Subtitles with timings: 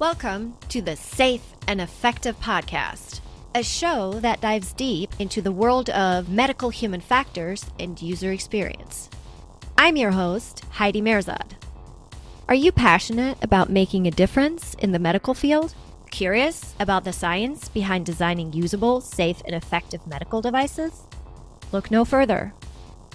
[0.00, 3.20] Welcome to the Safe and Effective Podcast,
[3.54, 9.10] a show that dives deep into the world of medical human factors and user experience.
[9.76, 11.50] I'm your host, Heidi Mehrzad.
[12.48, 15.74] Are you passionate about making a difference in the medical field?
[16.10, 21.02] Curious about the science behind designing usable, safe, and effective medical devices?
[21.72, 22.54] Look no further.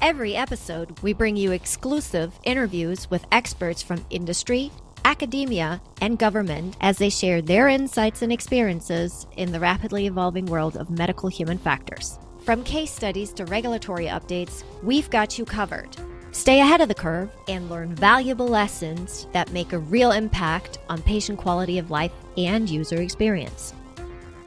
[0.04, 4.71] Every episode, we bring you exclusive interviews with experts from industry,
[5.06, 10.76] academia, and government as they share their insights and experiences in the rapidly evolving world
[10.76, 12.18] of medical human factors.
[12.44, 15.96] From case studies to regulatory updates, we've got you covered.
[16.32, 21.02] Stay ahead of the curve and learn valuable lessons that make a real impact on
[21.04, 23.74] patient quality of life and user experience.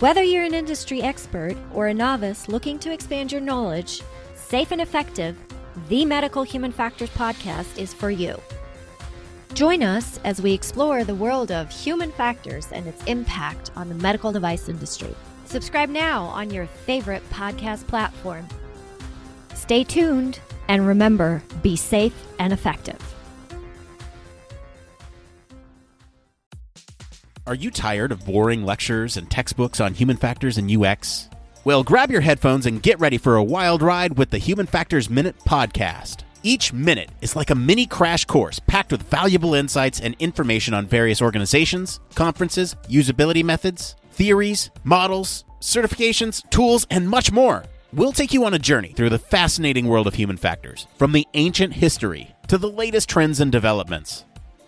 [0.00, 4.02] Whether you're an industry expert or a novice looking to expand your knowledge,
[4.34, 5.36] Safe and Effective,
[5.88, 8.36] the Medical Human Factors podcast is for you.
[9.54, 13.94] Join us as we explore the world of human factors and its impact on the
[13.94, 15.14] medical device industry.
[15.46, 18.46] Subscribe now on your favorite podcast platform.
[19.54, 20.38] Stay tuned
[20.68, 22.98] and remember be safe and effective.
[27.46, 31.30] Are you tired of boring lectures and textbooks on human factors and UX?
[31.64, 35.08] Well, grab your headphones and get ready for a wild ride with the Human Factors
[35.08, 36.24] Minute podcast.
[36.44, 40.86] Each minute is like a mini crash course packed with valuable insights and information on
[40.86, 47.64] various organizations, conferences, usability methods, theories, models, certifications, tools, and much more.
[47.92, 51.26] We'll take you on a journey through the fascinating world of human factors, from the
[51.34, 54.24] ancient history to the latest trends and developments.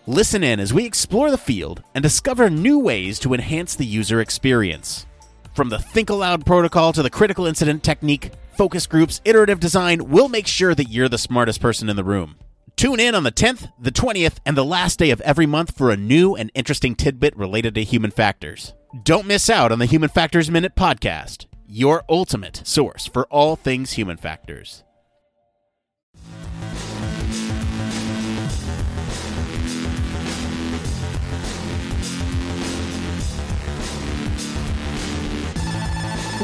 [0.07, 4.19] Listen in as we explore the field and discover new ways to enhance the user
[4.19, 5.05] experience.
[5.53, 10.29] From the Think Aloud protocol to the critical incident technique, focus groups, iterative design, we'll
[10.29, 12.35] make sure that you're the smartest person in the room.
[12.75, 15.91] Tune in on the 10th, the 20th, and the last day of every month for
[15.91, 18.73] a new and interesting tidbit related to human factors.
[19.03, 23.93] Don't miss out on the Human Factors Minute podcast, your ultimate source for all things
[23.93, 24.83] human factors.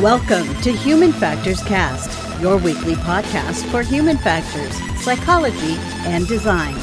[0.01, 5.73] Welcome to Human Factors Cast, your weekly podcast for human factors, psychology,
[6.05, 6.75] and design.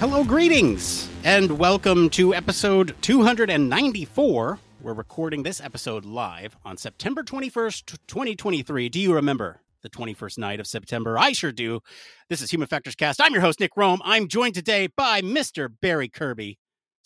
[0.00, 4.58] Hello, greetings, and welcome to episode 294.
[4.80, 8.88] We're recording this episode live on September 21st, 2023.
[8.88, 11.16] Do you remember the 21st night of September?
[11.16, 11.80] I sure do.
[12.28, 13.20] This is Human Factors Cast.
[13.20, 14.00] I'm your host, Nick Roome.
[14.02, 15.68] I'm joined today by Mr.
[15.80, 16.58] Barry Kirby.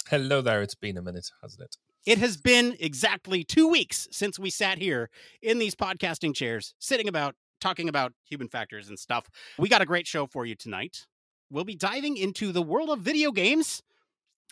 [0.09, 0.63] Hello there.
[0.63, 1.77] It's been a minute, hasn't it?
[2.07, 5.11] It has been exactly two weeks since we sat here
[5.43, 9.27] in these podcasting chairs, sitting about, talking about human factors and stuff.
[9.59, 11.07] We got a great show for you tonight.
[11.51, 13.83] We'll be diving into the world of video games,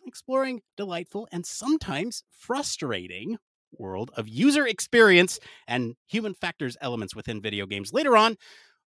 [0.04, 3.38] exploring delightful and sometimes frustrating
[3.78, 7.92] world of user experience and human factors elements within video games.
[7.92, 8.36] Later on,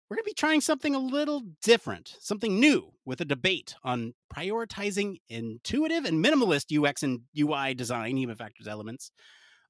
[0.08, 4.12] we're going to be trying something a little different, something new with a debate on
[4.34, 9.10] prioritizing intuitive and minimalist UX and UI design, human factors elements,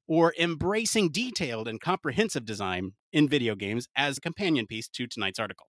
[0.08, 5.38] or embracing detailed and comprehensive design in video games as a companion piece to tonight's
[5.38, 5.68] article.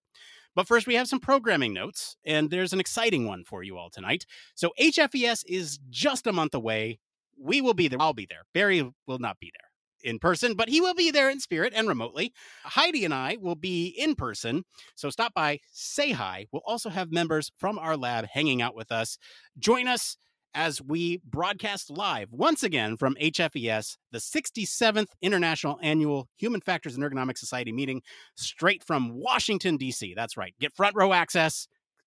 [0.54, 3.90] But first, we have some programming notes, and there's an exciting one for you all
[3.90, 4.24] tonight.
[4.54, 6.98] So, HFES is just a month away.
[7.40, 8.00] We will be there.
[8.00, 8.42] I'll be there.
[8.52, 9.68] Barry will not be there
[10.04, 12.32] in person, but he will be there in spirit and remotely.
[12.62, 14.64] Heidi and I will be in person.
[14.94, 16.46] So stop by, say hi.
[16.52, 19.18] We'll also have members from our lab hanging out with us.
[19.58, 20.16] Join us
[20.54, 27.02] as we broadcast live once again from HFES, the 67th International Annual Human Factors and
[27.02, 28.02] Ergonomic Society meeting,
[28.36, 30.14] straight from Washington, D.C.
[30.14, 30.54] That's right.
[30.60, 31.66] Get front row access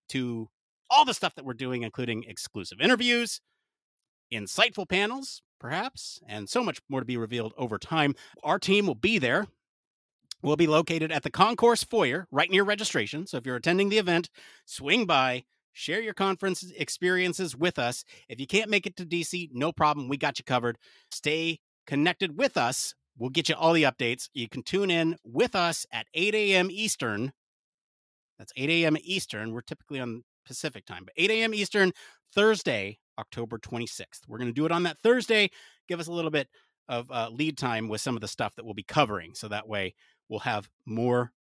[0.10, 0.48] to
[0.90, 3.42] all the stuff that we're doing, including exclusive interviews,
[4.34, 8.16] insightful panels, perhaps, and so much more to be revealed over time.
[8.44, 9.48] Our team will be there.
[10.44, 13.26] We'll be located at the concourse foyer right near registration.
[13.26, 14.30] So if you're attending the event,
[14.66, 15.44] swing by,
[15.74, 18.04] share your conference experiences with us.
[18.30, 20.08] If you can't make it to DC, no problem.
[20.08, 20.78] We got you covered.
[21.12, 22.94] Stay connected with us.
[23.18, 24.30] We'll get you all the updates.
[24.34, 26.70] You can tune in with us at 8 a.m.
[26.70, 27.32] Eastern.
[28.38, 28.98] That's 8 a.m.
[29.02, 29.54] Eastern.
[29.54, 31.54] We're typically on Pacific time, but 8 a.m.
[31.54, 31.92] Eastern,
[32.34, 34.22] Thursday, October 26th.
[34.28, 35.50] We're going to do it on that Thursday.
[35.88, 36.48] Give us a little bit
[36.90, 39.34] of uh, lead time with some of the stuff that we'll be covering.
[39.34, 39.94] So that way
[40.30, 41.32] we'll have more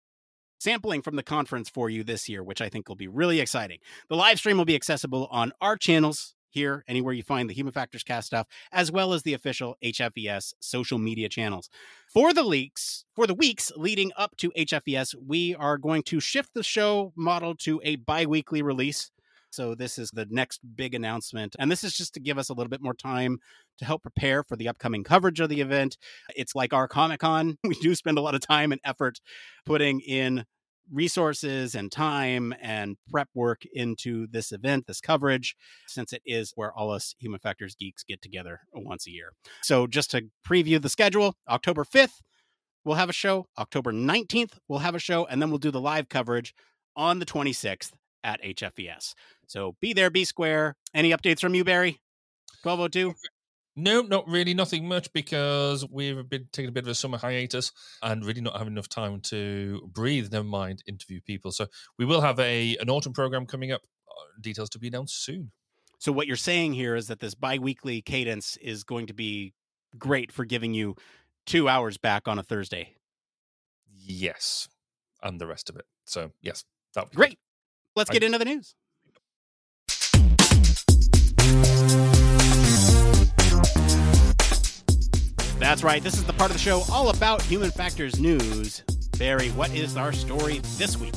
[0.59, 3.79] sampling from the conference for you this year, which I think will be really exciting.
[4.09, 7.73] The live stream will be accessible on our channels here, anywhere you find the Human
[7.73, 11.69] Factors Cast stuff, as well as the official HFES social media channels.
[12.07, 16.53] For the leaks, for the weeks leading up to HFES, we are going to shift
[16.53, 19.11] the show model to a bi weekly release.
[19.57, 21.55] So, this is the next big announcement.
[21.57, 23.39] And this is just to give us a little bit more time
[23.79, 25.97] to help prepare for the upcoming coverage of the event.
[26.35, 27.57] It's like our Comic Con.
[27.63, 29.19] We do spend a lot of time and effort
[29.65, 30.45] putting in
[30.93, 35.55] resources and time and prep work into this event, this coverage,
[35.87, 39.31] since it is where all us human factors geeks get together once a year.
[39.63, 42.21] So, just to preview the schedule, October 5th,
[42.85, 43.47] we'll have a show.
[43.57, 45.25] October 19th, we'll have a show.
[45.25, 46.53] And then we'll do the live coverage
[46.95, 47.93] on the 26th
[48.23, 49.13] at HFES.
[49.47, 50.75] So, be there, be square.
[50.93, 51.99] Any updates from you, Barry?
[52.63, 53.13] 1202?
[53.79, 54.55] No, not really.
[54.55, 57.71] Nothing much because we've been taking a bit of a summer hiatus
[58.01, 60.31] and really not having enough time to breathe.
[60.31, 61.51] Never mind interview people.
[61.51, 61.67] So
[61.99, 63.81] we will have a an autumn program coming up.
[64.09, 65.51] Uh, details to be announced soon.
[65.99, 69.53] So what you're saying here is that this biweekly cadence is going to be
[69.97, 70.95] great for giving you
[71.45, 72.95] two hours back on a Thursday.
[73.95, 74.67] Yes,
[75.21, 75.85] and the rest of it.
[76.05, 76.63] So yes,
[76.95, 77.29] that would be great.
[77.29, 77.37] Good.
[77.95, 78.73] Let's get into the news.
[85.59, 86.03] That's right.
[86.03, 88.83] This is the part of the show all about human factors news.
[89.17, 91.15] Barry, what is our story this week?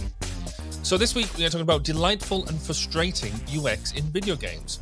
[0.82, 4.80] So, this week we are talking about delightful and frustrating UX in video games.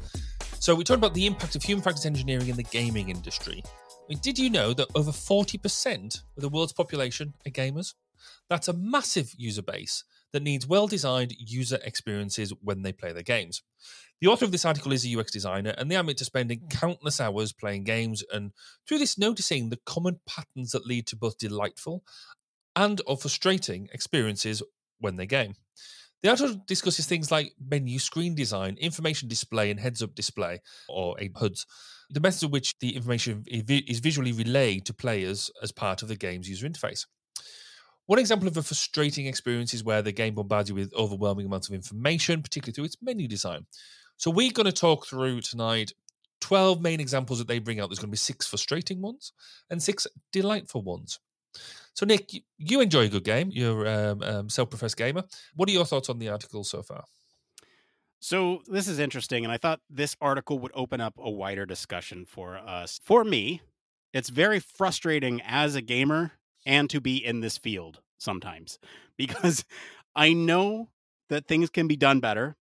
[0.61, 3.61] So, we talked about the impact of human factors engineering in the gaming industry.
[3.67, 7.95] I mean, did you know that over 40% of the world's population are gamers?
[8.49, 13.23] That's a massive user base that needs well designed user experiences when they play their
[13.23, 13.63] games.
[14.21, 16.69] The author of this article is a UX designer, and they admit to spending hmm.
[16.69, 18.53] countless hours playing games and
[18.87, 22.03] through this noticing the common patterns that lead to both delightful
[22.75, 24.63] and or frustrating experiences
[24.99, 25.55] when they game.
[26.23, 31.15] The article discusses things like menu screen design, information display, and heads up display, or
[31.21, 31.65] a HUDs,
[32.11, 36.17] the methods in which the information is visually relayed to players as part of the
[36.17, 37.07] game's user interface.
[38.09, 41.69] One example of a frustrating experience is where the game bombards you with overwhelming amounts
[41.69, 43.67] of information, particularly through its menu design.
[44.17, 45.93] So we're going to talk through tonight
[46.41, 47.91] 12 main examples that they bring out.
[47.91, 49.35] There's going to be six frustrating ones
[49.69, 51.21] and six delightful ones.
[51.93, 53.51] So, Nick, you enjoy a good game.
[53.53, 55.25] You're a um, um, self professed gamer.
[55.55, 57.05] What are your thoughts on the article so far?
[58.21, 59.45] So, this is interesting.
[59.45, 63.01] And I thought this article would open up a wider discussion for us.
[63.05, 63.61] For me,
[64.15, 66.33] it's very frustrating as a gamer
[66.69, 68.79] and to be in this field sometimes
[69.17, 69.65] because
[70.15, 70.91] I know
[71.29, 72.57] that things can be done better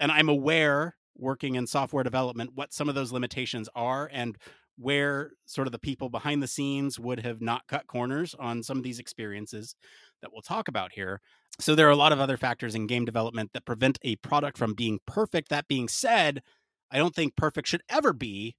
[0.00, 4.36] and I'm aware working in software development what some of those limitations are and
[4.76, 8.76] where sort of the people behind the scenes would have not cut corners on some
[8.76, 9.76] of these experiences
[10.20, 11.20] that we'll talk about here.
[11.60, 14.58] So there are a lot of other factors in game development that prevent a product
[14.58, 15.48] from being perfect.
[15.50, 16.42] That being said,
[16.90, 18.56] I don't think perfect should ever be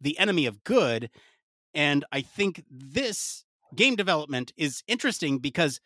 [0.00, 1.10] the enemy of good.
[1.74, 3.44] And I think this
[3.74, 5.80] game development is interesting because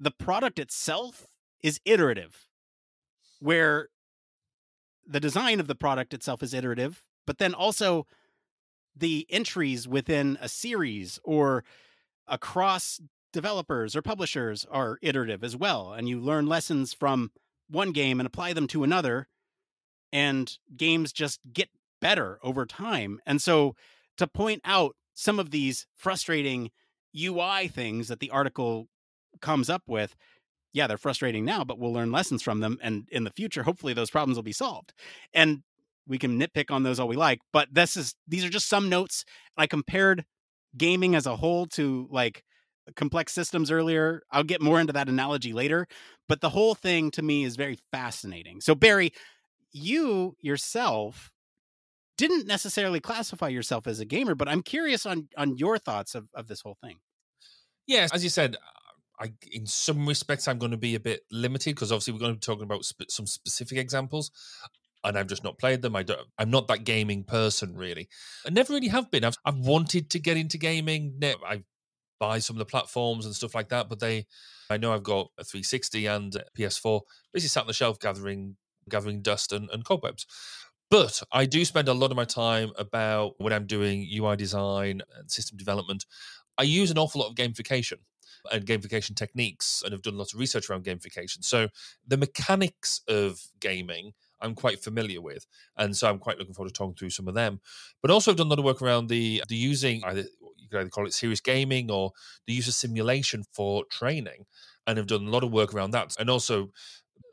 [0.00, 1.26] the product itself
[1.62, 2.48] is iterative
[3.40, 3.88] where
[5.06, 8.06] the design of the product itself is iterative, but then also
[8.96, 11.64] the entries within a series or
[12.26, 13.00] across
[13.32, 15.92] developers or publishers are iterative as well.
[15.92, 17.32] And you learn lessons from
[17.68, 19.28] one game and apply them to another.
[20.12, 21.68] And games just get
[22.00, 23.20] better over time.
[23.26, 23.74] And so
[24.16, 26.70] to point out some of these frustrating
[27.16, 28.88] UI things that the article
[29.40, 30.14] comes up with,
[30.72, 32.78] yeah, they're frustrating now, but we'll learn lessons from them.
[32.82, 34.92] And in the future, hopefully those problems will be solved.
[35.32, 35.62] And
[36.06, 38.88] we can nitpick on those all we like, but this is these are just some
[38.88, 39.24] notes.
[39.56, 40.24] I compared
[40.76, 42.44] gaming as a whole to like
[42.96, 44.22] complex systems earlier.
[44.30, 45.86] I'll get more into that analogy later,
[46.28, 48.60] but the whole thing to me is very fascinating.
[48.60, 49.12] So Barry,
[49.72, 51.32] you yourself
[52.16, 56.28] didn't necessarily classify yourself as a gamer, but I'm curious on on your thoughts of,
[56.34, 56.96] of this whole thing.
[57.86, 58.56] Yes, as you said,
[59.20, 62.32] I, in some respects, I'm going to be a bit limited because obviously we're going
[62.32, 64.30] to be talking about sp- some specific examples,
[65.04, 65.96] and I've just not played them.
[65.96, 66.20] I don't.
[66.38, 68.08] I'm not that gaming person really.
[68.46, 69.24] I never really have been.
[69.24, 71.20] I've I've wanted to get into gaming.
[71.22, 71.62] I
[72.18, 74.26] buy some of the platforms and stuff like that, but they.
[74.70, 77.02] I know I've got a 360 and a PS4
[77.34, 78.56] basically sat on the shelf gathering
[78.88, 80.26] gathering dust and, and cobwebs.
[80.94, 85.02] But I do spend a lot of my time about when I'm doing UI design
[85.18, 86.06] and system development.
[86.56, 87.96] I use an awful lot of gamification
[88.52, 91.42] and gamification techniques and have done lots of research around gamification.
[91.42, 91.66] So
[92.06, 96.78] the mechanics of gaming I'm quite familiar with, and so I'm quite looking forward to
[96.78, 97.60] talking through some of them.
[98.00, 100.78] But also, I've done a lot of work around the the using either you could
[100.78, 102.12] either call it serious gaming or
[102.46, 104.44] the use of simulation for training,
[104.86, 106.70] and have done a lot of work around that, and also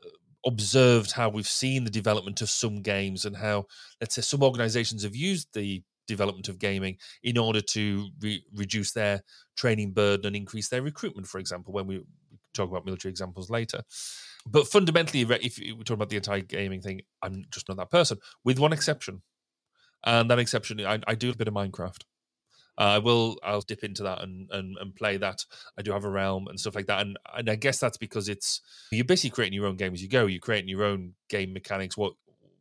[0.04, 0.08] uh,
[0.46, 3.66] observed how we've seen the development of some games and how,
[4.00, 8.92] let's say, some organizations have used the development of gaming in order to re- reduce
[8.92, 9.22] their
[9.56, 12.02] training burden and increase their recruitment, for example, when we
[12.54, 13.82] talk about military examples later.
[14.46, 18.18] But fundamentally, if we talk about the entire gaming thing, I'm just not that person,
[18.44, 19.22] with one exception.
[20.04, 22.02] And that exception, I, I do a bit of Minecraft.
[22.82, 23.36] Uh, I will.
[23.44, 25.44] I'll dip into that and, and and play that.
[25.78, 28.28] I do have a realm and stuff like that, and and I guess that's because
[28.28, 28.60] it's
[28.90, 30.26] you're basically creating your own game as you go.
[30.26, 31.96] You're creating your own game mechanics.
[31.96, 32.14] What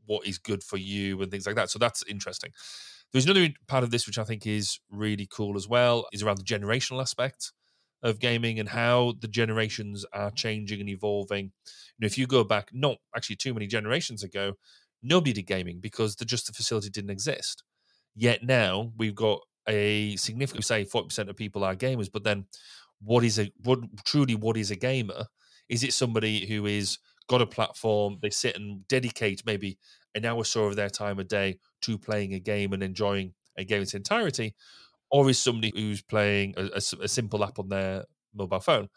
[0.06, 1.72] what is good for you and things like that.
[1.72, 2.51] So that's interesting.
[3.12, 6.06] There's another part of this which I think is really cool as well.
[6.13, 7.51] Is around the generational aspect
[8.04, 11.46] of gaming and how the generations are changing and evolving.
[11.46, 14.54] You know, if you go back, not actually too many generations ago,
[15.01, 17.63] nobody did gaming because the just the facility didn't exist.
[18.16, 19.40] Yet now we've got
[19.72, 22.46] a significant say 40% of people are gamers but then
[23.04, 25.25] what is a what truly what is a gamer?
[25.70, 29.78] Is it somebody who is got a platform they sit and dedicate maybe
[30.16, 33.34] an hour or so of their time a day to playing a game and enjoying
[33.58, 34.54] a game in its entirety?
[35.10, 38.90] Or is somebody who's playing a, a, a simple app on their mobile phone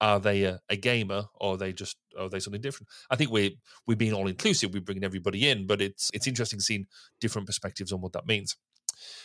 [0.00, 2.88] are they a, a, gamer or are they just are they something different?
[3.08, 3.50] I think we're
[3.86, 6.86] we're being all inclusive we're bringing everybody in but it's it's interesting seeing
[7.20, 8.56] different perspectives on what that means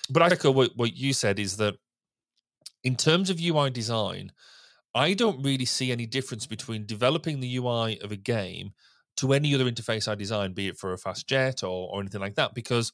[0.10, 1.76] but I echo what, what you said is that
[2.84, 4.32] in terms of UI design,
[4.96, 8.72] I don't really see any difference between developing the UI of a game
[9.18, 12.22] to any other interface I design, be it for a fast jet or, or anything
[12.22, 12.92] like that, because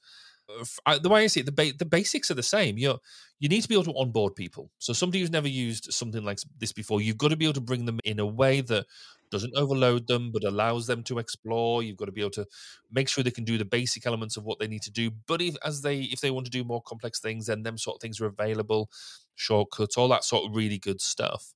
[0.85, 2.77] uh, the way I see it, the, ba- the basics are the same.
[2.77, 2.97] You
[3.39, 4.71] you need to be able to onboard people.
[4.79, 7.61] So somebody who's never used something like this before, you've got to be able to
[7.61, 8.85] bring them in a way that
[9.33, 12.45] doesn't overload them but allows them to explore you've got to be able to
[12.91, 15.41] make sure they can do the basic elements of what they need to do but
[15.41, 18.01] if as they if they want to do more complex things then them sort of
[18.01, 18.91] things are available
[19.35, 21.55] shortcuts all that sort of really good stuff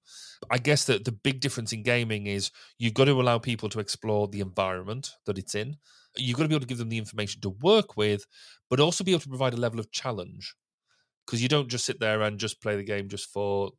[0.50, 2.50] i guess that the big difference in gaming is
[2.80, 5.77] you've got to allow people to explore the environment that it's in
[6.20, 8.26] you've got to be able to give them the information to work with
[8.70, 10.56] but also be able to provide a level of challenge
[11.26, 13.72] because you don't just sit there and just play the game just for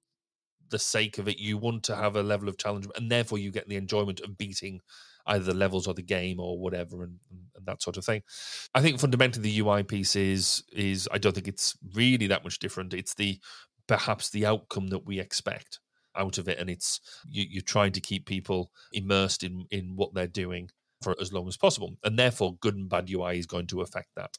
[0.71, 1.38] the sake of it.
[1.38, 4.37] You want to have a level of challenge, and therefore you get the enjoyment of
[4.37, 4.80] beating
[5.26, 8.23] either the levels or the game or whatever, and, and that sort of thing.
[8.75, 12.59] I think fundamentally the UI piece is is I don't think it's really that much
[12.59, 12.95] different.
[12.95, 13.38] It's the
[13.87, 15.80] perhaps the outcome that we expect
[16.16, 20.14] out of it, and it's you, you're trying to keep people immersed in in what
[20.14, 20.71] they're doing
[21.02, 24.09] for as long as possible, and therefore good and bad UI is going to affect
[24.17, 24.37] that.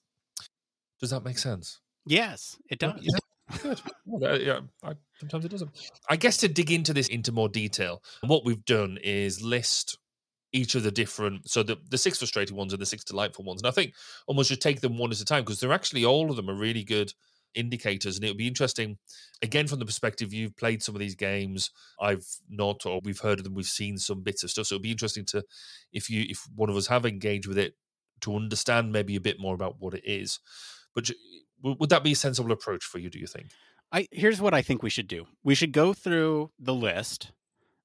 [0.99, 1.79] Does that make sense?
[2.05, 2.99] Yes, it does.
[3.01, 3.17] Yeah.
[3.61, 3.81] Good.
[4.05, 5.71] Well, uh, yeah, I, sometimes it doesn't.
[6.09, 9.97] I guess to dig into this into more detail, what we've done is list
[10.51, 13.61] each of the different so the, the six frustrating ones and the six delightful ones
[13.61, 13.93] and i think
[14.27, 16.55] almost just take them one at a time because they're actually all of them are
[16.55, 17.13] really good
[17.55, 18.97] indicators and it would be interesting
[19.41, 23.39] again from the perspective you've played some of these games i've not or we've heard
[23.39, 25.43] of them we've seen some bits of stuff so it'd be interesting to
[25.91, 27.73] if you if one of us have engaged with it
[28.21, 30.39] to understand maybe a bit more about what it is
[30.93, 31.09] but
[31.61, 33.09] would that be a sensible approach for you?
[33.09, 33.47] Do you think?
[33.91, 35.25] I here's what I think we should do.
[35.43, 37.31] We should go through the list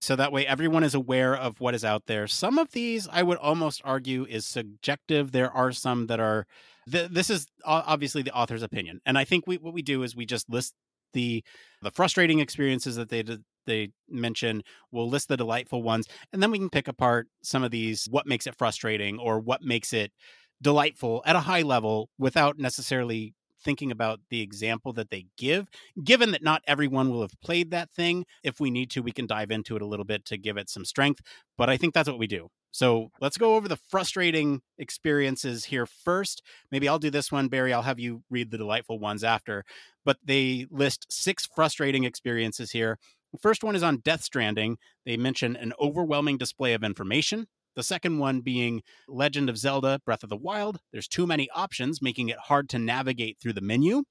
[0.05, 2.27] so that way everyone is aware of what is out there.
[2.27, 5.33] Some of these I would almost argue is subjective.
[5.33, 6.47] There are some that are
[6.91, 9.01] th- this is obviously the author's opinion.
[9.07, 10.75] And I think we what we do is we just list
[11.15, 11.43] the
[11.83, 13.25] the frustrating experiences that they
[13.67, 14.63] they mention.
[14.93, 18.27] We'll list the delightful ones and then we can pick apart some of these what
[18.27, 20.13] makes it frustrating or what makes it
[20.61, 23.35] delightful at a high level without necessarily
[23.65, 25.69] thinking about the example that they give.
[26.03, 29.27] Given that not everyone will have played that thing, if we need to, we can
[29.27, 31.21] dive into it a little bit to give it some strength.
[31.57, 32.49] But I think that's what we do.
[32.71, 36.43] So let's go over the frustrating experiences here first.
[36.73, 37.73] Maybe I'll do this one, Barry.
[37.73, 39.65] I'll have you read the delightful ones after.
[40.05, 42.99] But they list six frustrating experiences here.
[43.33, 44.77] The first one is on Death Stranding.
[45.07, 50.23] They mention an overwhelming display of information, the second one being Legend of Zelda Breath
[50.23, 50.79] of the Wild.
[50.93, 54.05] There's too many options, making it hard to navigate through the menu.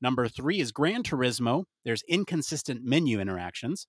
[0.00, 1.64] Number three is Gran Turismo.
[1.84, 3.86] There's inconsistent menu interactions.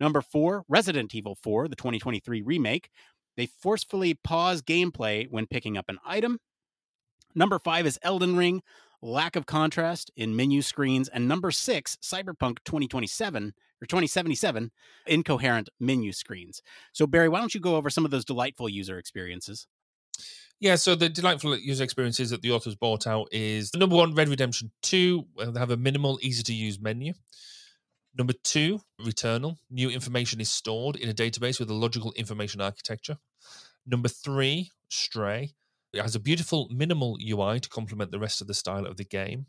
[0.00, 2.90] Number four, Resident Evil 4, the 2023 remake.
[3.36, 6.38] They forcefully pause gameplay when picking up an item.
[7.34, 8.62] Number five is Elden Ring,
[9.04, 11.08] lack of contrast in menu screens.
[11.08, 14.70] And number six, Cyberpunk 2027 or 2077
[15.06, 16.62] incoherent menu screens.
[16.92, 19.66] So, Barry, why don't you go over some of those delightful user experiences?
[20.60, 24.28] Yeah, so the delightful user experiences that the authors brought out is number one, Red
[24.28, 25.24] Redemption 2.
[25.52, 27.12] They have a minimal, easy to use menu.
[28.16, 29.56] Number two, Returnal.
[29.70, 33.18] New information is stored in a database with a logical information architecture.
[33.84, 35.52] Number three, Stray.
[35.94, 39.04] It has a beautiful, minimal UI to complement the rest of the style of the
[39.04, 39.46] game.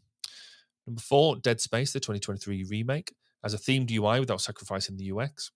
[0.85, 5.51] Number four, Dead Space, the 2023 remake as a themed UI without sacrificing the UX.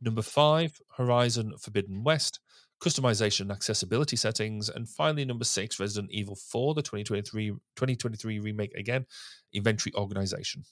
[0.00, 2.40] Number five, Horizon Forbidden West
[2.84, 4.68] customization and accessibility settings.
[4.68, 9.06] And finally, number six, Resident Evil 4, the 2023, 2023 remake again,
[9.52, 10.64] inventory organization.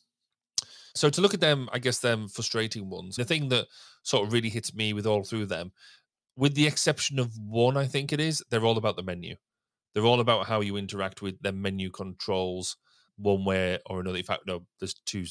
[0.95, 3.17] So to look at them, I guess them frustrating ones.
[3.17, 3.67] The thing that
[4.03, 5.73] sort of really hits me with all through them,
[6.37, 9.37] with the exception of one, I think it is, they're all about the menu.
[9.95, 12.77] They're all about how you interact with their menu controls
[13.17, 14.19] one way or another.
[14.19, 15.25] In fact, no, there's two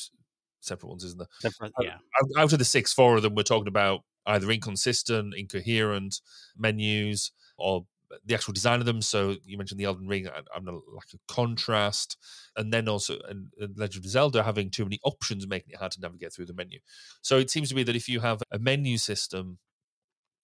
[0.59, 1.27] separate ones, isn't there?
[1.39, 1.95] Separate, yeah.
[1.95, 6.21] Out, out of the six, four of them we're talking about either inconsistent, incoherent
[6.57, 7.85] menus, or
[8.25, 9.01] the actual design of them.
[9.01, 12.17] So you mentioned the Elden Ring, I'm a lack of contrast,
[12.55, 15.93] and then also and, and Legend of Zelda having too many options, making it hard
[15.93, 16.79] to navigate through the menu.
[17.21, 19.57] So it seems to me that if you have a menu system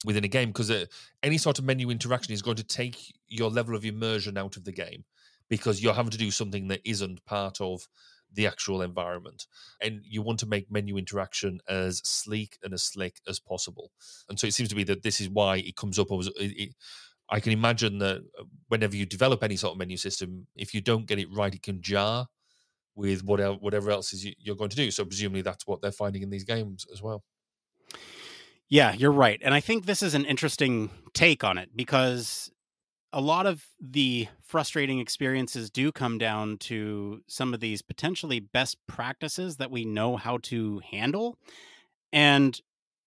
[0.06, 0.86] within a game, because uh,
[1.24, 4.64] any sort of menu interaction is going to take your level of immersion out of
[4.64, 5.06] the game,
[5.50, 7.88] because you're having to do something that isn't part of
[8.34, 9.48] the actual environment.
[9.82, 13.92] And you want to make menu interaction as sleek and as slick as possible.
[14.30, 16.30] And so it seems to be that this is why it comes up as.
[17.30, 20.80] I can imagine that uh, whenever you develop any sort of menu system, if you
[20.80, 22.28] don't get it right, it can jar
[22.96, 24.92] with whatever whatever else is you're going to do.
[24.92, 27.24] So presumably that's what they're finding in these games as well.
[28.70, 29.40] Yeah, you're right.
[29.44, 32.52] And I think this is an interesting take on it because
[33.14, 38.78] a lot of the frustrating experiences do come down to some of these potentially best
[38.88, 41.38] practices that we know how to handle.
[42.12, 42.60] And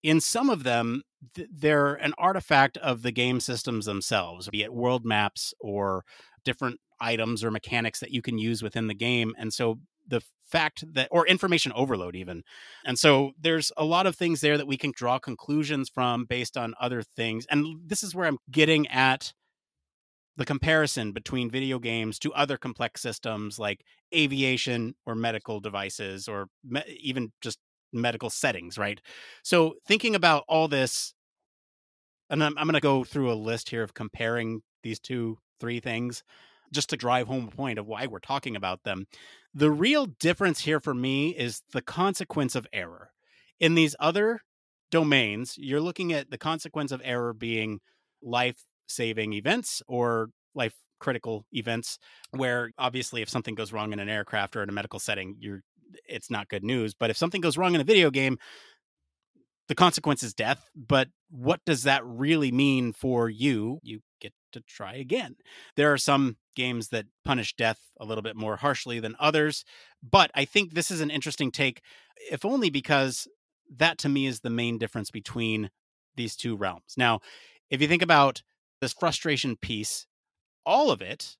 [0.03, 1.03] in some of them,
[1.35, 6.03] th- they're an artifact of the game systems themselves, be it world maps or
[6.43, 9.33] different items or mechanics that you can use within the game.
[9.37, 12.43] And so the fact that, or information overload, even.
[12.85, 16.57] And so there's a lot of things there that we can draw conclusions from based
[16.57, 17.45] on other things.
[17.49, 19.33] And this is where I'm getting at
[20.37, 26.47] the comparison between video games to other complex systems like aviation or medical devices or
[26.63, 27.59] me- even just
[27.93, 29.01] medical settings, right?
[29.43, 31.13] So thinking about all this,
[32.29, 35.79] and I'm, I'm going to go through a list here of comparing these two, three
[35.79, 36.23] things
[36.73, 39.05] just to drive home a point of why we're talking about them.
[39.53, 43.11] The real difference here for me is the consequence of error.
[43.59, 44.41] In these other
[44.91, 47.79] domains, you're looking at the consequence of error being
[48.21, 51.97] life saving events or life critical events
[52.31, 55.61] where obviously if something goes wrong in an aircraft or in a medical setting you're
[56.07, 58.37] it's not good news but if something goes wrong in a video game
[59.67, 64.61] the consequence is death but what does that really mean for you you get to
[64.61, 65.35] try again
[65.75, 69.63] there are some games that punish death a little bit more harshly than others
[70.03, 71.81] but i think this is an interesting take
[72.31, 73.27] if only because
[73.73, 75.69] that to me is the main difference between
[76.15, 77.19] these two realms now
[77.71, 78.43] if you think about
[78.81, 80.05] this frustration piece,
[80.65, 81.37] all of it,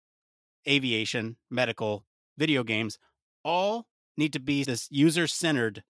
[0.68, 2.06] aviation, medical,
[2.38, 2.98] video games,
[3.44, 5.84] all need to be this user centered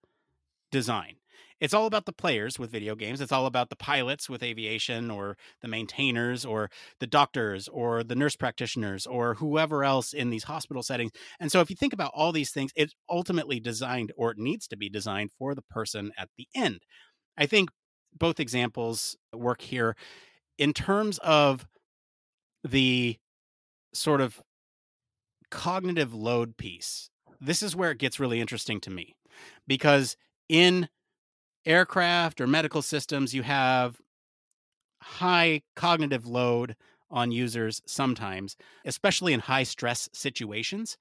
[0.71, 1.15] design.
[1.61, 3.21] It's all about the players with video games.
[3.21, 8.15] It's all about the pilots with aviation or the maintainers or the doctors or the
[8.15, 11.11] nurse practitioners or whoever else in these hospital settings.
[11.39, 14.67] And so if you think about all these things, it's ultimately designed or it needs
[14.69, 16.81] to be designed for the person at the end.
[17.37, 17.69] I think
[18.17, 19.95] both examples work here
[20.57, 21.67] in terms of
[22.63, 23.17] the
[23.93, 24.41] sort of
[25.49, 29.15] cognitive load piece, this is where it gets really interesting to me
[29.67, 30.17] because
[30.49, 30.87] in
[31.65, 34.01] aircraft or medical systems, you have
[35.01, 36.75] high cognitive load
[37.09, 40.97] on users sometimes, especially in high stress situations.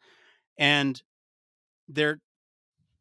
[0.58, 1.02] And
[1.88, 2.18] they're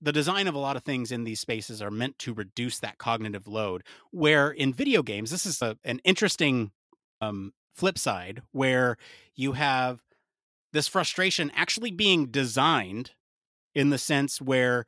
[0.01, 2.97] the design of a lot of things in these spaces are meant to reduce that
[2.97, 3.83] cognitive load.
[4.11, 6.71] Where in video games, this is a, an interesting
[7.19, 8.95] um, flip side where
[9.35, 9.99] you have
[10.71, 13.11] this frustration actually being designed
[13.75, 14.85] in the sense where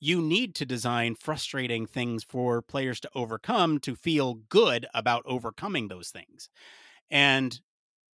[0.00, 5.88] you need to design frustrating things for players to overcome to feel good about overcoming
[5.88, 6.48] those things.
[7.10, 7.58] And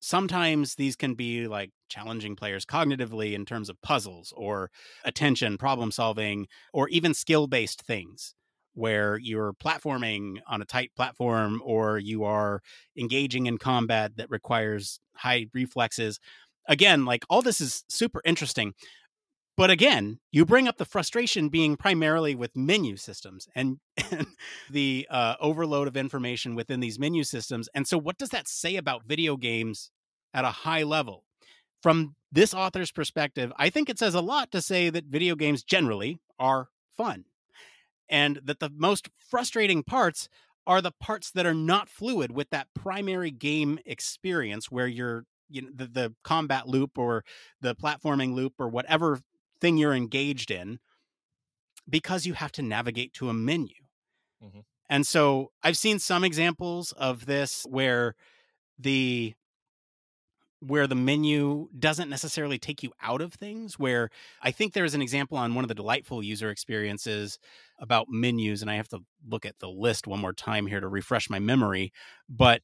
[0.01, 4.71] sometimes these can be like challenging players cognitively in terms of puzzles or
[5.05, 8.35] attention, problem solving, or even skill based things
[8.73, 12.61] where you're platforming on a tight platform or you are
[12.97, 16.19] engaging in combat that requires high reflexes.
[16.67, 18.73] Again, like all this is super interesting.
[19.57, 23.79] But again, you bring up the frustration being primarily with menu systems and,
[24.11, 24.27] and
[24.69, 27.69] the uh, overload of information within these menu systems.
[27.73, 29.91] And so, what does that say about video games
[30.33, 31.25] at a high level?
[31.81, 35.63] From this author's perspective, I think it says a lot to say that video games
[35.63, 37.25] generally are fun
[38.07, 40.29] and that the most frustrating parts
[40.67, 45.63] are the parts that are not fluid with that primary game experience where you're you
[45.63, 47.23] know the, the combat loop or
[47.61, 49.19] the platforming loop or whatever
[49.61, 50.79] thing you're engaged in
[51.89, 53.75] because you have to navigate to a menu.
[54.43, 54.59] Mm-hmm.
[54.89, 58.15] And so I've seen some examples of this where
[58.77, 59.33] the
[60.59, 64.09] where the menu doesn't necessarily take you out of things where
[64.43, 67.39] i think there's an example on one of the delightful user experiences
[67.79, 70.87] about menus and i have to look at the list one more time here to
[70.87, 71.91] refresh my memory
[72.29, 72.61] but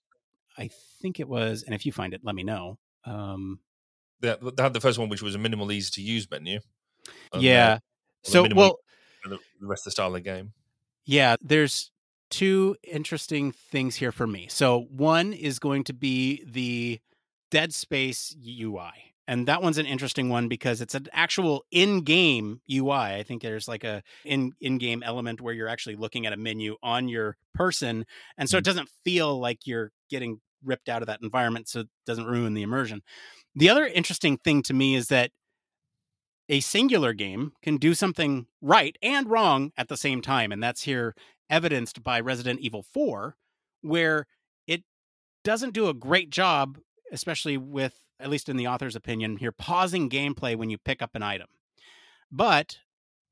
[0.57, 0.69] i
[1.01, 3.59] think it was and if you find it let me know um
[4.21, 6.59] they had the first one which was a minimal easy to use menu
[7.37, 7.79] yeah
[8.23, 8.77] so well
[9.25, 10.53] the rest of the style of the game
[11.05, 11.91] yeah there's
[12.29, 16.99] two interesting things here for me so one is going to be the
[17.49, 19.13] Dead Space UI.
[19.29, 22.91] And that one's an interesting one because it's an actual in-game UI.
[22.91, 26.77] I think there's like a in in-game element where you're actually looking at a menu
[26.81, 28.05] on your person,
[28.37, 28.59] and so mm-hmm.
[28.59, 32.53] it doesn't feel like you're getting ripped out of that environment, so it doesn't ruin
[32.53, 33.01] the immersion.
[33.53, 35.31] The other interesting thing to me is that
[36.49, 40.83] a singular game can do something right and wrong at the same time, and that's
[40.83, 41.15] here
[41.49, 43.35] evidenced by Resident Evil 4,
[43.81, 44.27] where
[44.65, 44.83] it
[45.43, 46.77] doesn't do a great job
[47.11, 51.11] especially with at least in the author's opinion here pausing gameplay when you pick up
[51.13, 51.47] an item.
[52.31, 52.79] But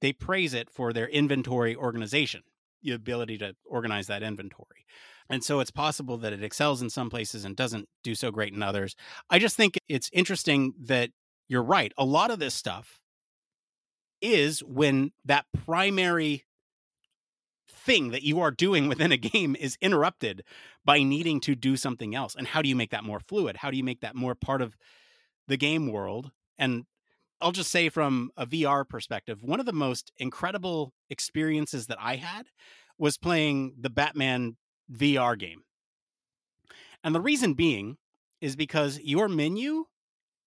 [0.01, 2.43] they praise it for their inventory organization
[2.84, 4.86] the ability to organize that inventory.
[5.28, 8.54] And so it's possible that it excels in some places and doesn't do so great
[8.54, 8.95] in others.
[9.28, 11.10] I just think it's interesting that
[11.47, 11.91] you're right.
[11.97, 12.99] A lot of this stuff
[14.34, 16.46] is when that primary
[17.70, 20.44] thing that you are doing within a game is interrupted
[20.84, 22.36] by needing to do something else.
[22.36, 23.58] And how do you make that more fluid?
[23.58, 24.76] How do you make that more part of
[25.48, 26.32] the game world?
[26.58, 26.86] And
[27.42, 32.16] I'll just say from a VR perspective, one of the most incredible experiences that I
[32.16, 32.48] had
[32.98, 34.56] was playing the Batman
[34.92, 35.64] VR game.
[37.04, 37.98] And the reason being
[38.42, 39.86] is because your menu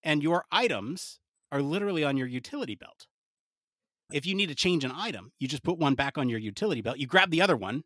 [0.02, 1.20] and your items
[1.52, 3.06] are literally on your utility belt.
[4.12, 6.80] If you need to change an item, you just put one back on your utility
[6.80, 6.98] belt.
[6.98, 7.84] You grab the other one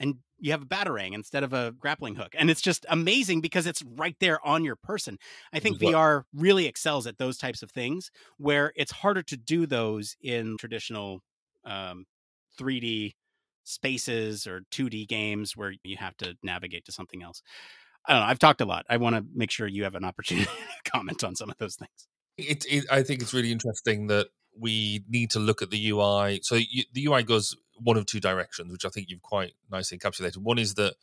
[0.00, 2.34] and you have a batarang instead of a grappling hook.
[2.36, 5.18] And it's just amazing because it's right there on your person.
[5.52, 9.66] I think VR really excels at those types of things where it's harder to do
[9.66, 11.20] those in traditional
[11.64, 12.06] um,
[12.58, 13.12] 3D
[13.64, 17.40] spaces or 2D games where you have to navigate to something else.
[18.06, 18.26] I don't know.
[18.26, 18.84] I've talked a lot.
[18.90, 20.50] I want to make sure you have an opportunity
[20.84, 22.08] to comment on some of those things.
[22.38, 26.40] It, it, I think it's really interesting that we need to look at the UI.
[26.42, 29.98] So you, the UI goes one of two directions, which I think you've quite nicely
[29.98, 30.38] encapsulated.
[30.38, 30.94] One is that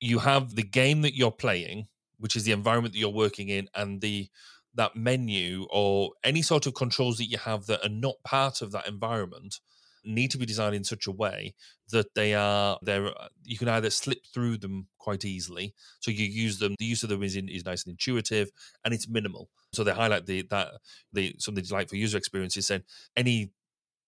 [0.00, 3.68] you have the game that you're playing, which is the environment that you're working in,
[3.74, 4.28] and the
[4.74, 8.72] that menu or any sort of controls that you have that are not part of
[8.72, 9.60] that environment
[10.04, 11.54] need to be designed in such a way
[11.90, 16.24] that they are there uh, you can either slip through them quite easily so you
[16.24, 18.50] use them the use of them is, in, is nice and intuitive
[18.84, 19.48] and it's minimal.
[19.72, 20.68] So they highlight the that
[21.12, 22.82] the some of the delightful user experiences saying
[23.16, 23.52] any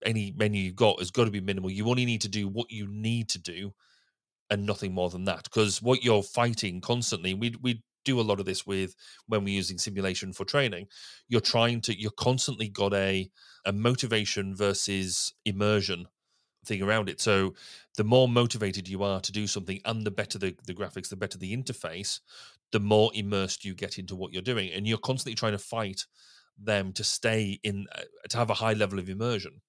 [0.04, 1.70] any menu you've got has got to be minimal.
[1.70, 3.72] You only need to do what you need to do
[4.50, 8.40] and nothing more than that because what you're fighting constantly we we do a lot
[8.40, 8.94] of this with
[9.26, 10.86] when we're using simulation for training
[11.28, 13.30] you're trying to you're constantly got a
[13.64, 16.06] a motivation versus immersion
[16.64, 17.20] thing around it.
[17.20, 17.54] So
[17.96, 21.16] the more motivated you are to do something and the better the, the graphics the
[21.16, 22.20] better the interface
[22.72, 26.06] the more immersed you get into what you're doing and you're constantly trying to fight
[26.58, 29.60] them to stay in uh, to have a high level of immersion.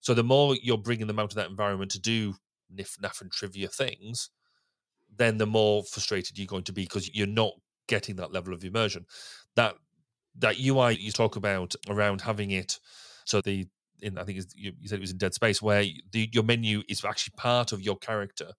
[0.00, 2.34] So the more you're bringing them out of that environment to do
[2.74, 4.30] nif naff and trivia things
[5.14, 7.52] then the more frustrated you're going to be because you're not
[7.92, 9.04] getting that level of immersion.
[9.54, 9.74] That
[10.38, 12.80] that UI you talk about around having it
[13.26, 13.66] so the
[14.00, 17.04] in I think you, said it was in Dead Space where the, your menu is
[17.04, 18.52] actually part of your character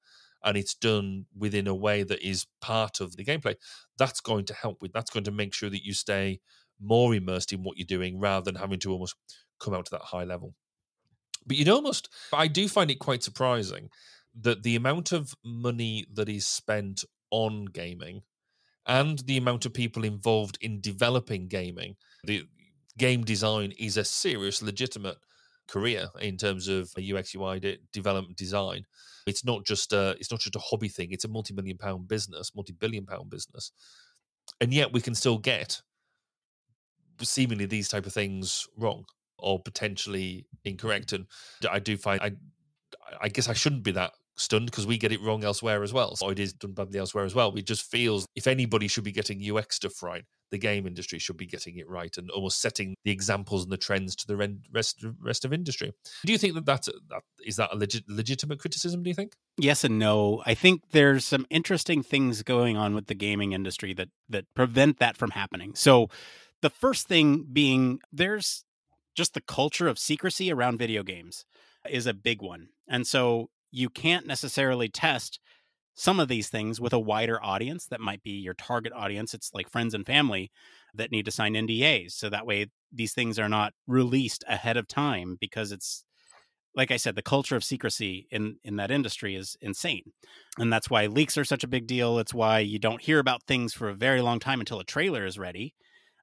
[0.43, 3.55] and it's done within a way that is part of the gameplay.
[3.97, 6.39] That's going to help with that's going to make sure that you stay
[6.79, 9.15] more immersed in what you're doing rather than having to almost
[9.59, 10.53] come out to that high level.
[11.47, 13.89] But you'd almost I do find it quite surprising
[14.39, 18.21] that the amount of money that is spent on gaming
[18.85, 21.95] and the amount of people involved in developing gaming.
[22.25, 22.43] The
[22.97, 25.17] game design is a serious, legitimate
[25.67, 28.85] career in terms of UX UI de- development design.
[29.25, 31.09] It's not just a it's not just a hobby thing.
[31.11, 33.71] It's a multi-million pound business, multi-billion pound business,
[34.59, 35.81] and yet we can still get
[37.21, 39.05] seemingly these type of things wrong
[39.39, 41.13] or potentially incorrect.
[41.13, 41.25] And
[41.69, 42.33] I do find I
[43.21, 46.15] I guess I shouldn't be that stunned because we get it wrong elsewhere as well.
[46.15, 47.53] So it is done badly elsewhere as well.
[47.55, 51.37] It just feels if anybody should be getting UX stuff right, the game industry should
[51.37, 55.03] be getting it right and almost setting the examples and the trends to the rest
[55.19, 55.91] rest of industry.
[56.25, 56.87] Do you think that that,
[57.45, 59.03] is that a legit, legitimate criticism?
[59.03, 59.33] Do you think?
[59.57, 60.43] Yes and no.
[60.45, 64.99] I think there's some interesting things going on with the gaming industry that that prevent
[64.99, 65.73] that from happening.
[65.75, 66.09] So
[66.61, 68.63] the first thing being there's
[69.15, 71.45] just the culture of secrecy around video games
[71.89, 72.69] is a big one.
[72.87, 75.39] And so you can't necessarily test
[75.95, 79.33] some of these things with a wider audience that might be your target audience.
[79.33, 80.51] It's like friends and family
[80.93, 82.11] that need to sign NDAs.
[82.11, 86.05] So that way these things are not released ahead of time because it's
[86.75, 90.11] like I said, the culture of secrecy in in that industry is insane.
[90.57, 92.19] And that's why leaks are such a big deal.
[92.19, 95.25] It's why you don't hear about things for a very long time until a trailer
[95.25, 95.73] is ready.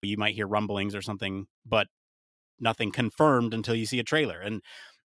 [0.02, 1.88] You might hear rumblings or something, but
[2.58, 4.40] nothing confirmed until you see a trailer.
[4.40, 4.62] And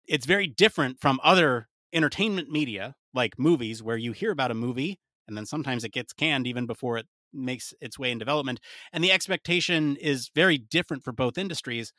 [0.07, 4.99] it's very different from other entertainment media like movies where you hear about a movie
[5.29, 8.61] and then sometimes it gets canned even before it makes its way in development.
[8.92, 11.92] And the expectation is very different for both industries.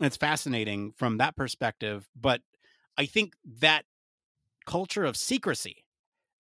[0.00, 2.08] It's fascinating from that perspective.
[2.18, 2.40] But
[2.96, 3.84] I think that
[4.66, 5.84] culture of secrecy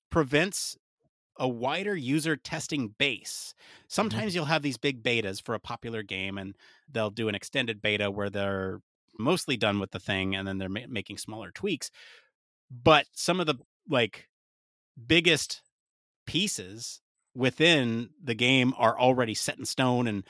[0.10, 0.78] prevents
[1.40, 3.54] a wider user testing base.
[3.56, 3.86] Mm-hmm.
[3.88, 6.56] Sometimes you'll have these big betas for a popular game and
[6.92, 8.80] they'll do an extended beta where they're
[9.20, 11.90] mostly done with the thing and then they're ma- making smaller tweaks.
[12.82, 13.56] But some of the
[13.90, 14.28] like
[15.08, 15.62] biggest
[16.26, 17.02] pieces
[17.36, 20.24] within the game are already set in stone and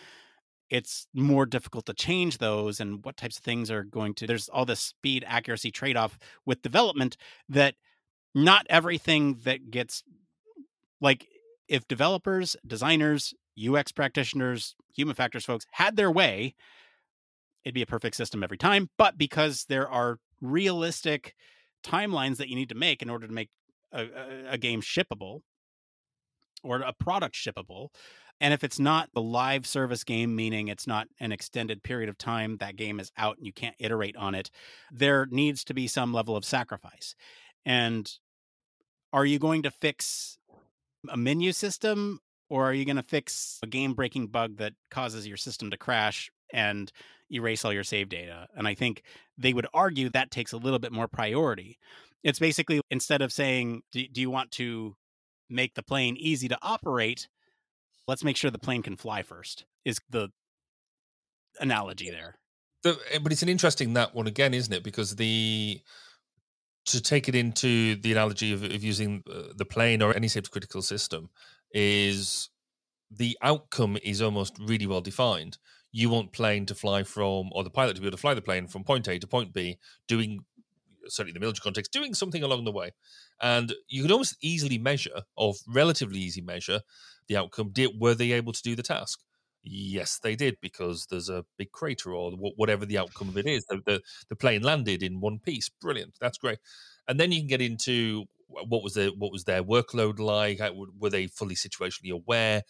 [0.69, 4.49] it's more difficult to change those and what types of things are going to there's
[4.49, 7.17] all this speed accuracy trade-off with development
[7.49, 7.75] that
[8.34, 10.03] not everything that gets
[11.01, 11.27] like
[11.67, 13.34] if developers designers
[13.69, 16.56] ux practitioners human factors folks had their way
[17.65, 21.36] it'd be a perfect system every time but because there are realistic
[21.83, 23.49] timelines that you need to make in order to make
[23.91, 25.41] a, a, a game shippable
[26.63, 27.89] or a product shippable.
[28.41, 32.17] And if it's not the live service game, meaning it's not an extended period of
[32.17, 34.49] time, that game is out and you can't iterate on it,
[34.91, 37.15] there needs to be some level of sacrifice.
[37.65, 38.11] And
[39.13, 40.37] are you going to fix
[41.09, 42.19] a menu system
[42.49, 45.77] or are you going to fix a game breaking bug that causes your system to
[45.77, 46.91] crash and
[47.31, 48.47] erase all your save data?
[48.55, 49.03] And I think
[49.37, 51.77] they would argue that takes a little bit more priority.
[52.23, 54.95] It's basically instead of saying, do, do you want to
[55.49, 57.27] make the plane easy to operate,
[58.07, 60.29] let's make sure the plane can fly first, is the
[61.59, 62.35] analogy there.
[62.83, 64.83] The, eh, but it's an interesting that one again, isn't it?
[64.83, 65.81] Because the
[66.85, 70.49] to take it into the analogy of, of using uh, the plane or any safety
[70.51, 71.29] critical system
[71.71, 72.49] is
[73.09, 75.57] the outcome is almost really well defined.
[75.93, 78.41] You want plane to fly from, or the pilot to be able to fly the
[78.41, 79.77] plane from point A to point B,
[80.08, 80.43] doing
[81.08, 82.91] certainly in the military context, doing something along the way.
[83.41, 86.82] And you could almost easily measure, or relatively easy measure,
[87.27, 87.69] the outcome.
[87.71, 89.21] Did were they able to do the task?
[89.63, 93.63] Yes, they did because there's a big crater or whatever the outcome of it is.
[93.69, 95.69] The, the, the plane landed in one piece.
[95.69, 96.15] Brilliant.
[96.19, 96.60] That's great.
[97.08, 100.60] And then you can get into what was their what was their workload like?
[100.99, 102.63] Were they fully situationally aware?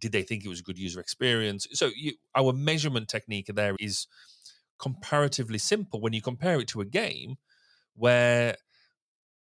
[0.00, 1.66] Did they think it was a good user experience?
[1.72, 4.06] So you, our measurement technique there is
[4.78, 7.36] comparatively simple when you compare it to a game
[7.94, 8.56] where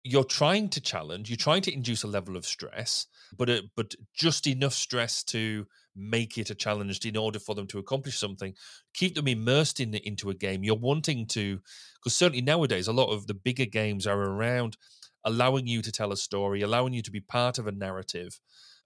[0.03, 3.95] you're trying to challenge, you're trying to induce a level of stress, but uh, but
[4.13, 8.53] just enough stress to make it a challenge in order for them to accomplish something.
[8.93, 10.63] Keep them immersed in into a game.
[10.63, 11.59] You're wanting to,
[11.95, 14.77] because certainly nowadays a lot of the bigger games are around
[15.23, 18.39] allowing you to tell a story, allowing you to be part of a narrative,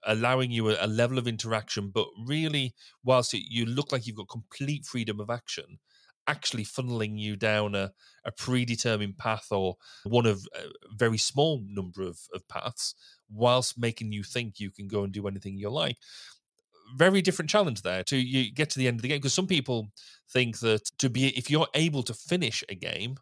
[0.06, 1.90] allowing you a, a level of interaction.
[1.90, 5.78] But really, whilst it, you look like you've got complete freedom of action,
[6.28, 7.90] actually funneling you down a,
[8.24, 12.94] a predetermined path or one of a very small number of, of paths
[13.30, 15.96] whilst making you think you can go and do anything you like
[16.96, 19.46] very different challenge there to you get to the end of the game because some
[19.46, 19.88] people
[20.30, 23.16] think that to be if you're able to finish a game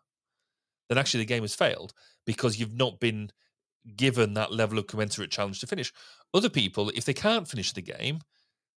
[0.88, 1.92] then actually the game has failed
[2.26, 3.30] because you've not been
[3.94, 5.92] given that level of commensurate challenge to finish.
[6.34, 8.20] Other people if they can't finish the game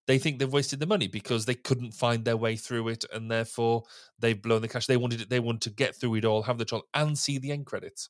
[0.07, 3.29] they think they've wasted the money because they couldn't find their way through it and
[3.29, 3.83] therefore
[4.19, 4.87] they've blown the cash.
[4.87, 7.37] They wanted it they want to get through it all have the trial and see
[7.37, 8.09] the end credits.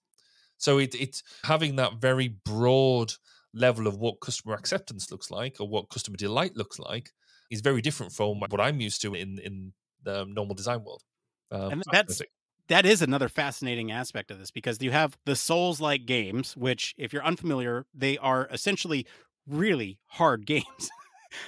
[0.57, 3.13] So it, it's having that very broad
[3.53, 7.11] level of what customer acceptance looks like or what customer delight looks like
[7.49, 11.03] is very different from what i'm used to in in the normal design world.
[11.51, 12.21] Um, and that's
[12.69, 16.93] that is another fascinating aspect of this because you have the souls like games which
[16.97, 19.05] if you're unfamiliar they are essentially
[19.47, 20.89] really hard games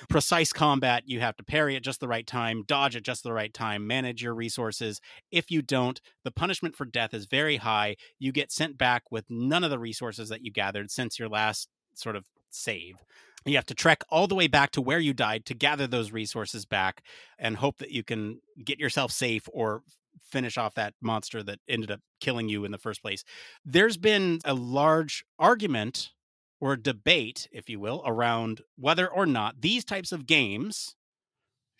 [0.07, 3.33] precise combat, you have to parry at just the right time, dodge at just the
[3.33, 5.01] right time, manage your resources.
[5.31, 7.95] If you don't, the punishment for death is very high.
[8.17, 11.69] You get sent back with none of the resources that you gathered since your last
[11.93, 12.95] sort of save.
[13.45, 16.11] You have to trek all the way back to where you died to gather those
[16.11, 17.03] resources back
[17.37, 19.81] and hope that you can get yourself safe or
[20.31, 23.23] finish off that monster that ended up killing you in the first place.
[23.65, 26.11] There's been a large argument
[26.61, 30.95] or debate, if you will, around whether or not these types of games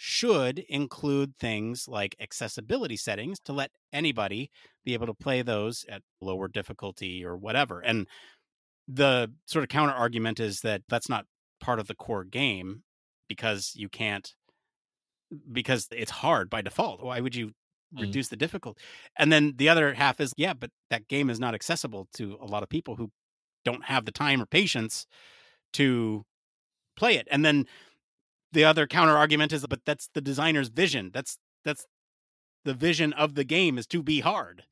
[0.02, 4.49] should include things like accessibility settings to let anybody
[4.86, 7.82] be able to play those at lower difficulty or whatever.
[7.82, 8.08] And
[8.88, 11.25] the sort of counter argument is that that's not
[11.60, 12.84] part of the core game
[13.28, 14.34] because you can't
[15.52, 17.04] because it's hard by default.
[17.04, 17.52] Why would you
[17.95, 18.02] Mm.
[18.02, 18.82] reduce the difficulty?
[19.17, 22.45] And then the other half is yeah, but that game is not accessible to a
[22.45, 23.12] lot of people who
[23.65, 25.06] don't have the time or patience
[25.73, 26.25] to
[26.95, 27.28] play it.
[27.32, 27.65] And then
[28.52, 31.12] the other counter argument is but that's the designer's vision.
[31.13, 31.86] That's that's
[32.65, 34.63] the vision of the game is to be hard.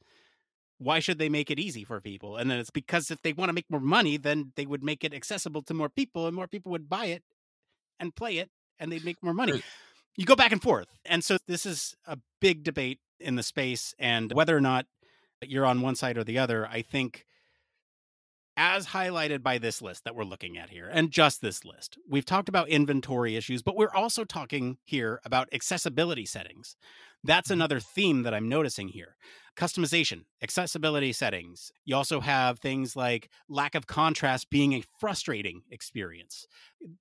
[0.80, 2.38] Why should they make it easy for people?
[2.38, 5.04] And then it's because if they want to make more money, then they would make
[5.04, 7.24] it accessible to more people and more people would buy it
[8.00, 9.64] and play it and they'd make more money.
[10.18, 10.88] You go back and forth.
[11.06, 14.86] And so this is a big debate in the space and whether or not
[15.42, 17.27] you're on one side or the other, I think
[18.58, 22.26] as highlighted by this list that we're looking at here, and just this list, we've
[22.26, 26.76] talked about inventory issues, but we're also talking here about accessibility settings.
[27.24, 27.54] That's mm-hmm.
[27.54, 29.16] another theme that I'm noticing here.
[29.56, 31.72] Customization, accessibility settings.
[31.86, 36.48] You also have things like lack of contrast being a frustrating experience.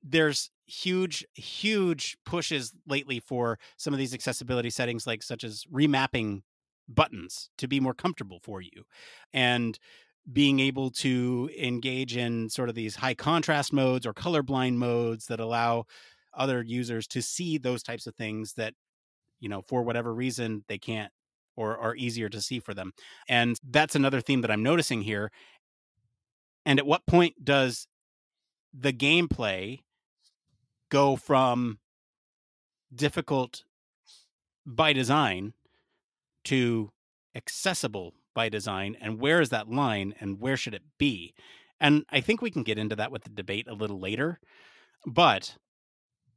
[0.03, 6.43] There's huge, huge pushes lately for some of these accessibility settings, like such as remapping
[6.89, 8.85] buttons to be more comfortable for you.
[9.33, 9.79] And
[10.33, 15.41] being able to engage in sort of these high contrast modes or colorblind modes that
[15.41, 15.85] allow
[16.35, 18.75] other users to see those types of things that
[19.41, 21.13] you know for whatever reason they can't
[21.57, 22.93] or are easier to see for them.
[23.29, 25.31] And that's another theme that i'm noticing here.
[26.67, 27.87] And at what point does
[28.79, 29.81] the gameplay
[30.91, 31.79] go from
[32.95, 33.65] difficult
[34.67, 35.55] by design
[36.45, 36.91] to
[37.35, 41.35] accessible by design and where is that line and where should it be?
[41.81, 44.39] And i think we can get into that with the debate a little later
[45.05, 45.57] but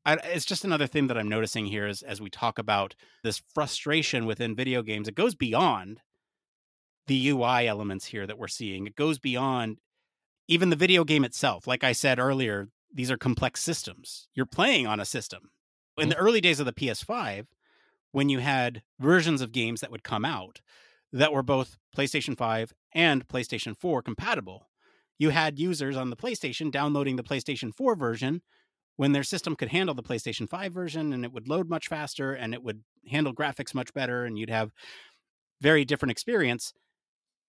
[0.06, 3.42] I, it's just another thing that i'm noticing here is as we talk about this
[3.54, 6.02] frustration within video games it goes beyond
[7.10, 8.86] the ui elements here that we're seeing.
[8.86, 9.80] It goes beyond
[10.48, 11.68] even the video game itself.
[11.68, 14.30] Like i said earlier these are complex systems.
[14.34, 15.50] You're playing on a system.
[15.98, 16.10] In mm-hmm.
[16.12, 17.48] the early days of the ps5
[18.12, 20.62] when you had versions of games that would come out
[21.12, 24.70] that were both PlayStation 5 and PlayStation 4 compatible.
[25.18, 28.42] You had users on the PlayStation downloading the PlayStation 4 version
[28.98, 32.34] when their system could handle the PlayStation 5 version and it would load much faster
[32.34, 34.72] and it would handle graphics much better and you'd have
[35.62, 36.74] very different experience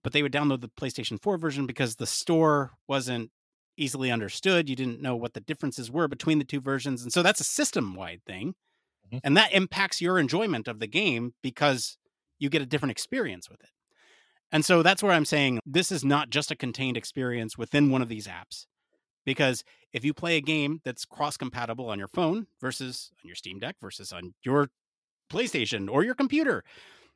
[0.03, 3.31] but they would download the PlayStation 4 version because the store wasn't
[3.77, 7.23] easily understood you didn't know what the differences were between the two versions and so
[7.23, 8.55] that's a system wide thing
[9.13, 9.21] Mhm.
[9.25, 11.99] and that impacts your enjoyment of the game because
[12.41, 13.71] you get a different experience with it.
[14.51, 18.03] And so that's where I'm saying this is not just a contained experience within one
[18.03, 18.67] of these apps.
[19.25, 23.37] Because if you play a game that's cross compatible on your phone versus on your
[23.37, 24.71] Steam Deck versus on your
[25.31, 26.65] PlayStation or your computer,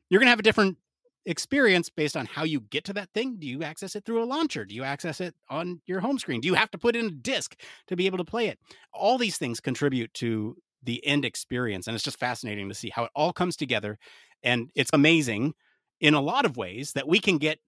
[0.09, 0.77] you're going to have a different
[1.25, 3.37] experience based on how you get to that thing.
[3.39, 4.63] Do you access it through a launcher?
[4.63, 6.39] Do you access it on your home screen?
[6.39, 8.59] Do you have to put in a disc to be able to play it?
[8.93, 10.55] All these things contribute to
[10.85, 11.87] the end experience.
[11.87, 13.97] And it's just fascinating to see how it all comes together
[14.45, 15.53] and it's amazing
[15.99, 17.59] in a lot of ways that we can get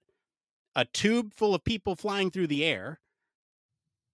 [0.75, 2.99] a tube full of people flying through the air.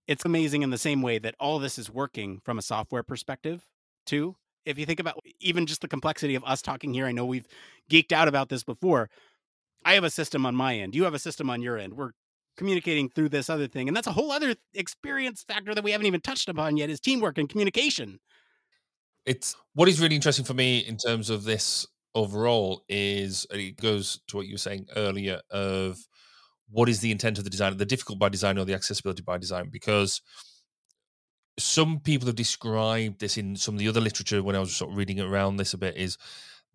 [0.08, 3.66] It's amazing in the same way that all this is working from a software perspective,
[4.06, 4.36] too.
[4.66, 7.48] If you think about even just the complexity of us talking here, I know we've
[7.92, 9.10] geeked out about this before.
[9.84, 11.96] I have a system on my end, you have a system on your end.
[11.96, 12.12] We're
[12.56, 13.88] communicating through this other thing.
[13.88, 17.00] And that's a whole other experience factor that we haven't even touched upon yet is
[17.00, 18.20] teamwork and communication.
[19.26, 24.20] It's what is really interesting for me in terms of this overall is it goes
[24.28, 25.98] to what you were saying earlier of
[26.70, 29.38] what is the intent of the design the difficult by design or the accessibility by
[29.38, 30.22] design because
[31.58, 34.92] some people have described this in some of the other literature when i was sort
[34.92, 36.18] of reading around this a bit is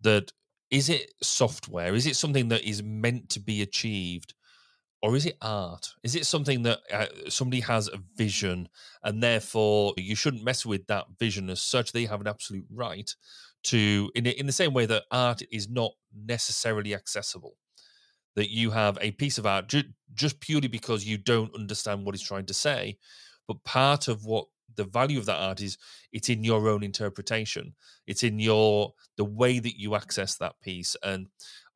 [0.01, 0.31] that
[0.71, 1.95] is it software?
[1.95, 4.33] Is it something that is meant to be achieved
[5.01, 5.93] or is it art?
[6.03, 8.67] Is it something that uh, somebody has a vision
[9.03, 11.91] and therefore you shouldn't mess with that vision as such?
[11.91, 13.09] They have an absolute right
[13.63, 17.55] to, in, in the same way that art is not necessarily accessible,
[18.35, 19.83] that you have a piece of art ju-
[20.13, 22.97] just purely because you don't understand what it's trying to say.
[23.47, 25.77] But part of what the value of that art is
[26.11, 27.73] it's in your own interpretation
[28.07, 31.27] it's in your the way that you access that piece and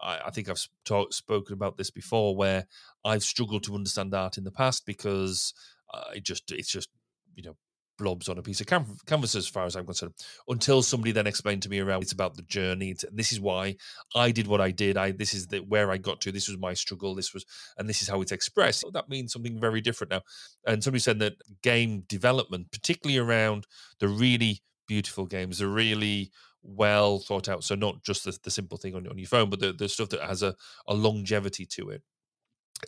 [0.04, 2.66] i, I think i've talk, spoken about this before where
[3.06, 5.54] i've struggled to understand art in the past because
[5.94, 6.90] uh, it just it's just
[7.36, 7.56] you know
[8.00, 10.14] blobs on a piece of can- canvas as far as i'm concerned.
[10.48, 13.76] Until somebody then explained to me around it's about the journey it's, this is why
[14.16, 16.58] i did what i did i this is the where i got to this was
[16.58, 17.46] my struggle this was
[17.78, 18.82] and this is how it's expressed.
[18.82, 20.22] So that means something very different now.
[20.66, 23.68] And somebody said that game development particularly around
[24.00, 26.32] the really beautiful games the really
[26.64, 27.64] well thought out.
[27.64, 30.10] So not just the, the simple thing on, on your phone, but the, the stuff
[30.10, 30.56] that has a,
[30.88, 32.02] a longevity to it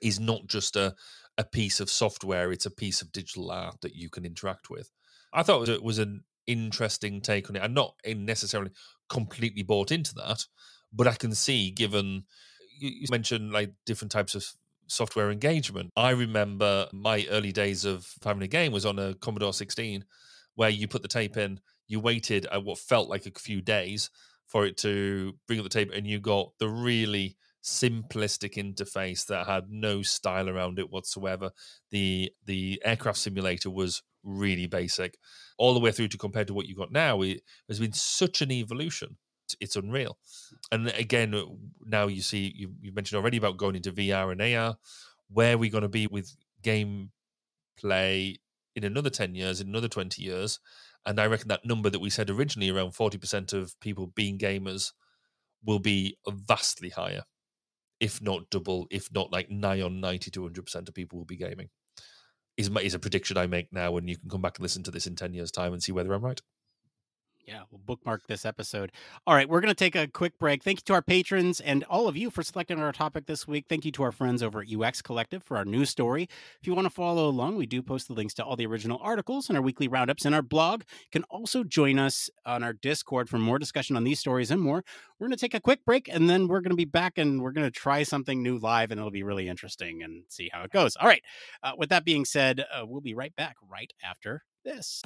[0.02, 0.96] is not just a,
[1.38, 4.92] a piece of software, it's a piece of digital art that you can interact with.
[5.34, 7.64] I thought it was an interesting take on it.
[7.64, 8.72] I'm not necessarily
[9.10, 10.46] completely bought into that,
[10.94, 12.24] but I can see, given
[12.78, 14.46] you mentioned like different types of
[14.88, 15.92] software engagement.
[15.96, 20.06] I remember my early days of having a game was on a Commodore 16,
[20.56, 24.10] where you put the tape in, you waited at what felt like a few days
[24.48, 29.48] for it to bring up the tape, and you got the really simplistic interface that
[29.48, 31.52] had no style around it whatsoever.
[31.92, 35.18] The the aircraft simulator was really basic,
[35.58, 37.22] all the way through to compared to what you got now.
[37.22, 39.18] It has been such an evolution.
[39.60, 40.18] It's unreal.
[40.72, 41.44] And again, uh,
[41.86, 44.78] now you see you, you mentioned already about going into VR and AR.
[45.30, 47.12] Where are we going to be with game
[47.78, 48.40] play
[48.76, 50.60] in another 10 years, in another 20 years?
[51.06, 54.91] And I reckon that number that we said originally, around 40% of people being gamers,
[55.64, 57.24] will be vastly higher
[57.99, 61.38] if not double, if not like nigh on 90 to 100% of people will be
[61.38, 61.70] gaming.
[62.58, 64.91] Is, is a prediction I make now, and you can come back and listen to
[64.91, 66.41] this in 10 years' time and see whether I'm right.
[67.48, 68.91] Yeah, we'll bookmark this episode.
[69.28, 70.64] All right, we're going to take a quick break.
[70.64, 73.66] Thank you to our patrons and all of you for selecting our topic this week.
[73.70, 76.24] Thank you to our friends over at UX Collective for our news story.
[76.60, 79.00] If you want to follow along, we do post the links to all the original
[79.00, 80.82] articles and our weekly roundups in our blog.
[80.82, 84.60] You can also join us on our Discord for more discussion on these stories and
[84.60, 84.84] more.
[85.20, 87.43] We're going to take a quick break and then we're going to be back and
[87.43, 90.64] we're going to try something new live and it'll be really interesting and see how
[90.64, 90.96] it goes.
[90.96, 91.22] All right,
[91.62, 95.04] uh, with that being said, uh, we'll be right back right after this.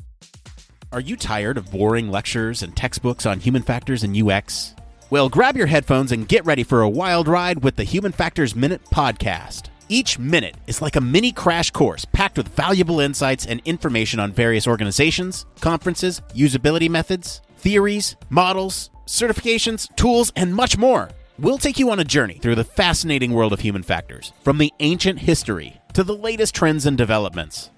[0.92, 4.74] Are you tired of boring lectures and textbooks on human factors and UX?
[5.12, 8.56] Well, grab your headphones and get ready for a wild ride with the Human Factors
[8.56, 9.70] Minute podcast.
[9.88, 14.32] Each minute is like a mini crash course packed with valuable insights and information on
[14.32, 21.12] various organizations, conferences, usability methods, theories, models, certifications, tools, and much more.
[21.38, 24.74] We'll take you on a journey through the fascinating world of human factors, from the
[24.80, 27.70] ancient history to the latest trends and developments.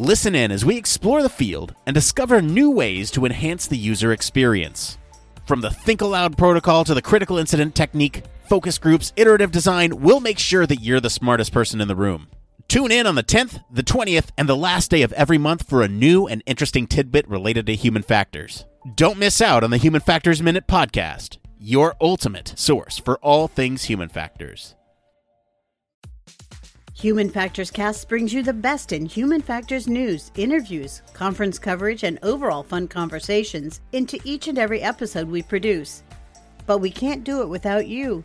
[0.00, 4.12] Listen in as we explore the field and discover new ways to enhance the user
[4.12, 4.96] experience.
[5.44, 10.20] From the Think Aloud protocol to the critical incident technique, focus groups, iterative design, we'll
[10.20, 12.28] make sure that you're the smartest person in the room.
[12.68, 15.82] Tune in on the 10th, the 20th, and the last day of every month for
[15.82, 18.66] a new and interesting tidbit related to human factors.
[18.94, 23.84] Don't miss out on the Human Factors Minute podcast, your ultimate source for all things
[23.84, 24.76] human factors.
[27.00, 32.18] Human Factors Cast brings you the best in human factors news, interviews, conference coverage, and
[32.24, 36.02] overall fun conversations into each and every episode we produce.
[36.66, 38.24] But we can't do it without you.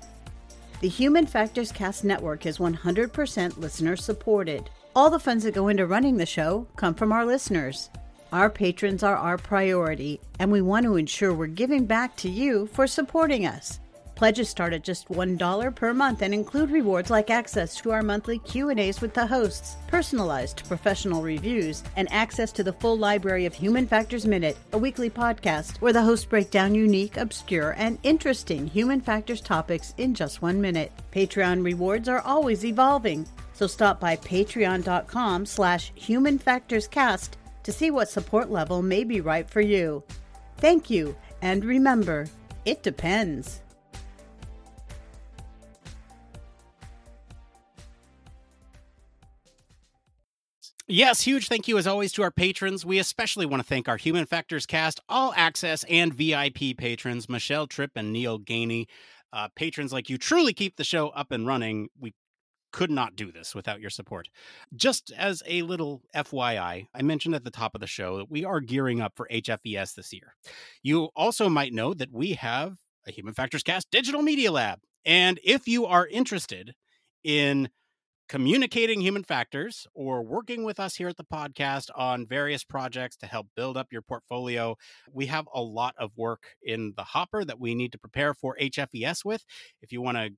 [0.82, 4.72] The Human Factors Cast network is 100% listener supported.
[4.96, 7.92] All the funds that go into running the show come from our listeners.
[8.32, 12.66] Our patrons are our priority, and we want to ensure we're giving back to you
[12.74, 13.80] for supporting us.
[14.16, 18.38] Pledges start at just $1 per month and include rewards like access to our monthly
[18.40, 23.88] Q&As with the hosts, personalized professional reviews, and access to the full library of Human
[23.88, 29.02] Factors Minute, a weekly podcast where the hosts break down unique, obscure, and interesting human
[29.02, 30.92] factors topics in just 1 minute.
[31.12, 37.32] Patreon rewards are always evolving, so stop by patreon.com slash humanfactorscast
[37.64, 40.04] to see what support level may be right for you.
[40.58, 42.28] Thank you, and remember,
[42.66, 43.63] it depends.
[50.88, 52.86] Yes, huge thank you as always to our patrons.
[52.86, 57.68] We especially want to thank our Human Factors cast, all access and VIP patrons, Michelle
[57.68, 58.88] Trip and Neil Ganey.
[59.32, 61.88] Uh, patrons like you truly keep the show up and running.
[61.98, 62.14] We
[62.74, 64.28] could not do this without your support.
[64.76, 68.44] Just as a little FYI, I mentioned at the top of the show that we
[68.44, 70.36] are gearing up for HFES this year.
[70.82, 72.76] You also might know that we have
[73.08, 74.80] a Human Factors Cast Digital Media Lab.
[75.06, 76.74] And if you are interested
[77.24, 77.70] in
[78.30, 83.26] communicating human factors or working with us here at the podcast on various projects to
[83.26, 84.76] help build up your portfolio.
[85.12, 88.56] We have a lot of work in the hopper that we need to prepare for
[88.60, 89.44] HFES with.
[89.82, 90.32] If you want to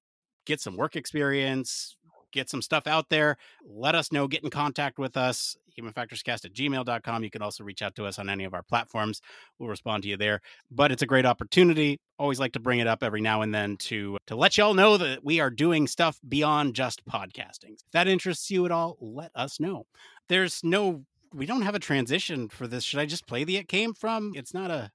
[0.46, 1.98] get some work experience,
[2.36, 4.28] get some stuff out there, let us know.
[4.28, 7.24] Get in contact with us, humanfactorscast at gmail.com.
[7.24, 9.22] You can also reach out to us on any of our platforms.
[9.58, 10.42] We'll respond to you there.
[10.70, 12.00] But it's a great opportunity.
[12.20, 14.98] Always like to bring it up every now and then to to let y'all know
[14.98, 17.74] that we are doing stuff beyond just podcasting.
[17.74, 19.86] If that interests you at all, let us know.
[20.30, 22.84] There's no we don't have a transition for this.
[22.84, 24.34] Should I just play the it came from?
[24.36, 24.92] It's not a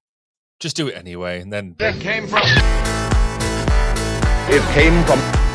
[0.60, 2.42] just do it anyway and then it came from
[4.52, 5.49] it came from it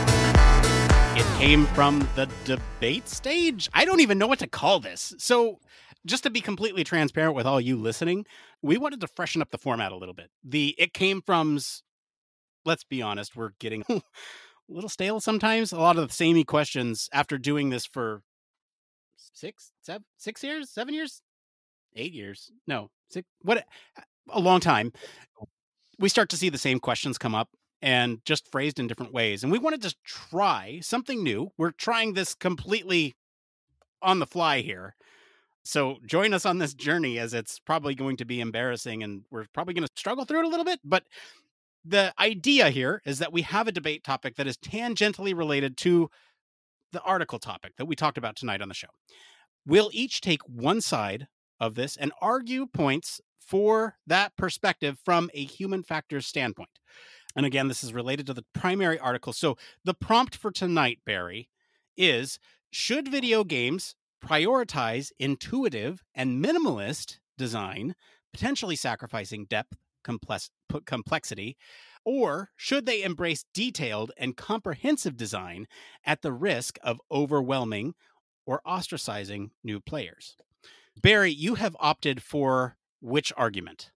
[1.38, 3.70] came from the debate stage.
[3.74, 5.14] I don't even know what to call this.
[5.18, 5.60] So
[6.06, 8.26] just to be completely transparent with all you listening,
[8.62, 10.30] we wanted to freshen up the format a little bit.
[10.44, 11.84] The it came from's
[12.64, 14.02] let's be honest, we're getting a
[14.70, 15.74] little stale sometimes.
[15.74, 18.24] A lot of the samey questions after doing this for
[19.18, 21.22] six, seven, six years, seven years,
[21.96, 22.50] eight years.
[22.66, 23.66] No, six, what,
[24.30, 24.94] a long time.
[26.00, 27.50] We start to see the same questions come up
[27.86, 29.44] and just phrased in different ways.
[29.44, 31.52] And we wanted to try something new.
[31.56, 33.14] We're trying this completely
[34.02, 34.96] on the fly here.
[35.64, 39.46] So join us on this journey as it's probably going to be embarrassing and we're
[39.54, 40.80] probably going to struggle through it a little bit.
[40.84, 41.04] But
[41.86, 46.10] the idea here is that we have a debate topic that is tangentially related to
[46.92, 48.88] the article topic that we talked about tonight on the show.
[49.64, 51.28] We'll each take one side
[51.60, 56.70] of this and argue points for that perspective from a human factors standpoint.
[57.36, 59.34] And again, this is related to the primary article.
[59.34, 61.50] So the prompt for tonight, Barry,
[61.98, 62.40] is
[62.72, 67.96] should video games prioritize intuitive and minimalist design,
[68.34, 70.50] potentially sacrificing depth, complex,
[70.86, 71.58] complexity,
[72.06, 75.68] or should they embrace detailed and comprehensive design
[76.06, 77.96] at the risk of overwhelming
[78.46, 80.38] or ostracizing new players?
[81.02, 83.92] Barry, you have opted for which argument?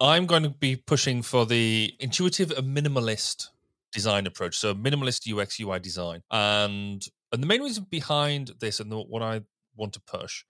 [0.00, 3.48] I'm going to be pushing for the intuitive and minimalist
[3.92, 4.56] design approach.
[4.56, 6.22] So minimalist UX UI design.
[6.30, 9.42] And and the main reason behind this and the, what I
[9.76, 10.44] want to push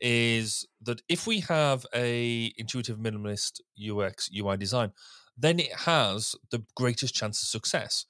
[0.00, 4.92] is that if we have a intuitive minimalist UX UI design,
[5.36, 8.06] then it has the greatest chance of success.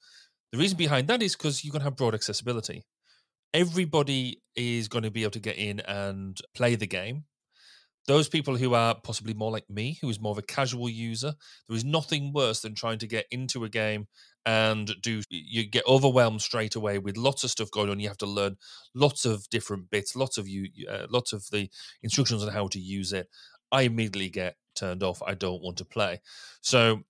[0.51, 2.85] The reason behind that is because you're going to have broad accessibility.
[3.53, 7.25] Everybody is going to be able to get in and play the game
[8.07, 11.33] those people who are possibly more like me, who is more of a casual user,
[11.67, 14.07] there is nothing worse than trying to get into a game
[14.45, 17.99] and do you get overwhelmed straight away with lots of stuff going on.
[17.99, 18.57] You have to learn
[18.93, 21.69] lots of different bits, lots of you, uh, lots of the
[22.01, 23.29] instructions on how to use it.
[23.71, 25.21] I immediately get turned off.
[25.25, 26.21] I don't want to play.
[26.61, 27.03] So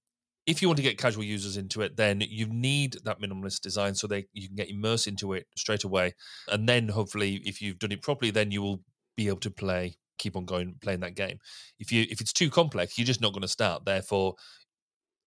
[0.45, 3.95] if you want to get casual users into it, then you need that minimalist design
[3.95, 6.13] so they you can get immersed into it straight away.
[6.47, 8.81] And then hopefully, if you've done it properly, then you will
[9.15, 11.37] be able to play keep on going playing that game.
[11.79, 13.85] If you if it's too complex, you're just not going to start.
[13.85, 14.35] Therefore,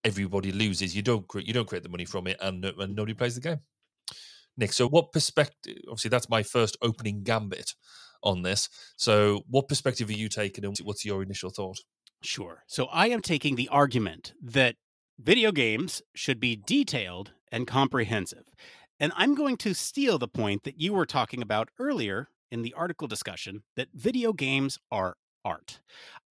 [0.04, 0.96] everybody loses.
[0.96, 3.60] You don't you don't create the money from it, and, and nobody plays the game.
[4.56, 5.76] Nick, so what perspective?
[5.88, 7.74] Obviously, that's my first opening gambit
[8.22, 8.68] on this.
[8.96, 11.78] So, what perspective are you taking, and what's your initial thought?
[12.22, 12.64] Sure.
[12.66, 14.76] So, I am taking the argument that
[15.18, 18.44] video games should be detailed and comprehensive.
[18.98, 22.74] And I'm going to steal the point that you were talking about earlier in the
[22.74, 25.80] article discussion that video games are art.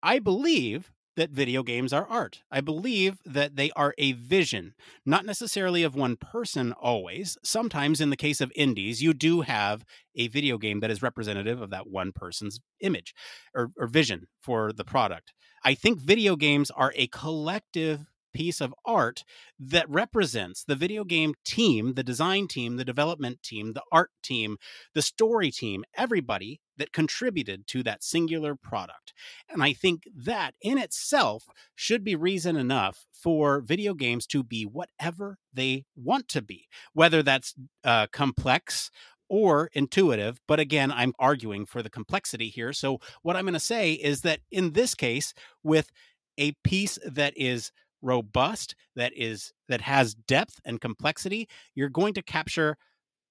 [0.03, 2.43] I believe that video games are art.
[2.51, 4.75] I believe that they are a vision,
[5.07, 7.39] not necessarily of one person always.
[7.45, 9.85] Sometimes, in the case of indies, you do have
[10.17, 13.15] a video game that is representative of that one person's image
[13.55, 15.33] or, or vision for the product.
[15.65, 19.25] I think video games are a collective piece of art
[19.59, 24.59] that represents the video game team, the design team, the development team, the art team,
[24.95, 29.15] the story team, everybody that contributed to that singular product.
[29.49, 34.65] And I think that in itself should be reason enough for video games to be
[34.65, 37.55] whatever they want to be, whether that's
[37.85, 38.91] uh, complex
[39.29, 40.41] or intuitive.
[40.47, 42.73] But again, I'm arguing for the complexity here.
[42.73, 45.33] So, what I'm going to say is that in this case,
[45.63, 45.91] with
[46.37, 47.71] a piece that is
[48.05, 52.77] robust that is that has depth and complexity you're going to capture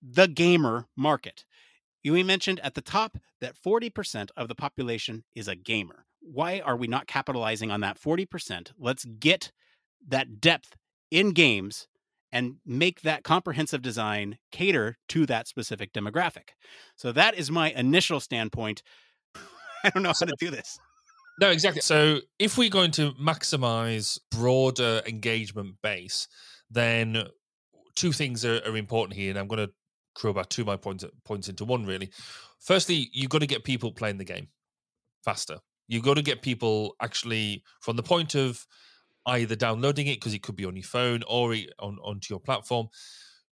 [0.01, 1.45] the gamer market.
[2.03, 6.05] You mentioned at the top that 40% of the population is a gamer.
[6.19, 9.51] Why are we not capitalizing on that 40% let's get
[10.07, 10.75] that depth
[11.11, 11.87] in games
[12.31, 16.49] and make that comprehensive design cater to that specific demographic.
[16.95, 18.81] So that is my initial standpoint.
[19.83, 20.79] I don't know how to do this
[21.39, 21.81] no, exactly.
[21.81, 26.27] So if we're going to maximize broader engagement base,
[26.69, 27.27] then
[27.95, 29.73] two things are, are important here, and I'm going to
[30.15, 31.85] crew about two of my points points into one.
[31.85, 32.11] Really,
[32.59, 34.47] firstly, you've got to get people playing the game
[35.23, 35.57] faster.
[35.87, 38.65] You've got to get people actually from the point of
[39.25, 42.87] either downloading it because it could be on your phone or on onto your platform.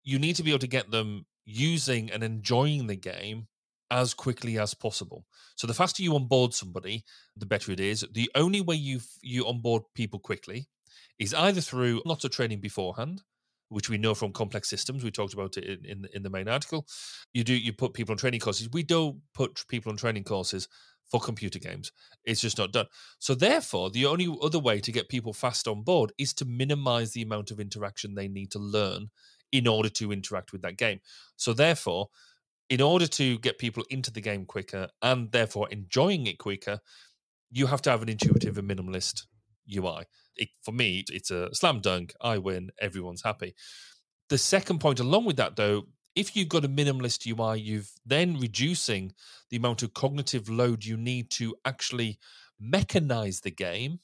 [0.03, 3.49] You need to be able to get them using and enjoying the game
[3.91, 5.25] as quickly as possible.
[5.57, 7.05] So the faster you onboard somebody,
[7.37, 8.07] the better it is.
[8.13, 10.69] The only way you you onboard people quickly
[11.19, 13.23] is either through lots of training beforehand,
[13.69, 15.05] which we know from complex systems.
[15.05, 16.87] We talked about it in, in, in the main article.
[17.33, 18.69] You do you put people on training courses.
[18.73, 20.69] We don't put people on training courses
[21.11, 21.91] for computer games.
[22.25, 22.87] It's just not done.
[23.19, 27.13] So therefore, the only other way to get people fast on board is to minimize
[27.13, 29.11] the amount of interaction they need to learn
[29.53, 31.01] in order to interact with that game.
[31.37, 32.09] So therefore,
[32.71, 36.79] in order to get people into the game quicker and therefore enjoying it quicker,
[37.51, 39.25] you have to have an intuitive and minimalist
[39.75, 40.05] UI.
[40.37, 42.15] It, for me, it's a slam dunk.
[42.21, 42.71] I win.
[42.81, 43.55] Everyone's happy.
[44.29, 48.39] The second point, along with that, though, if you've got a minimalist UI, you've then
[48.39, 49.15] reducing
[49.51, 52.19] the amount of cognitive load you need to actually
[52.63, 53.99] mechanize the game,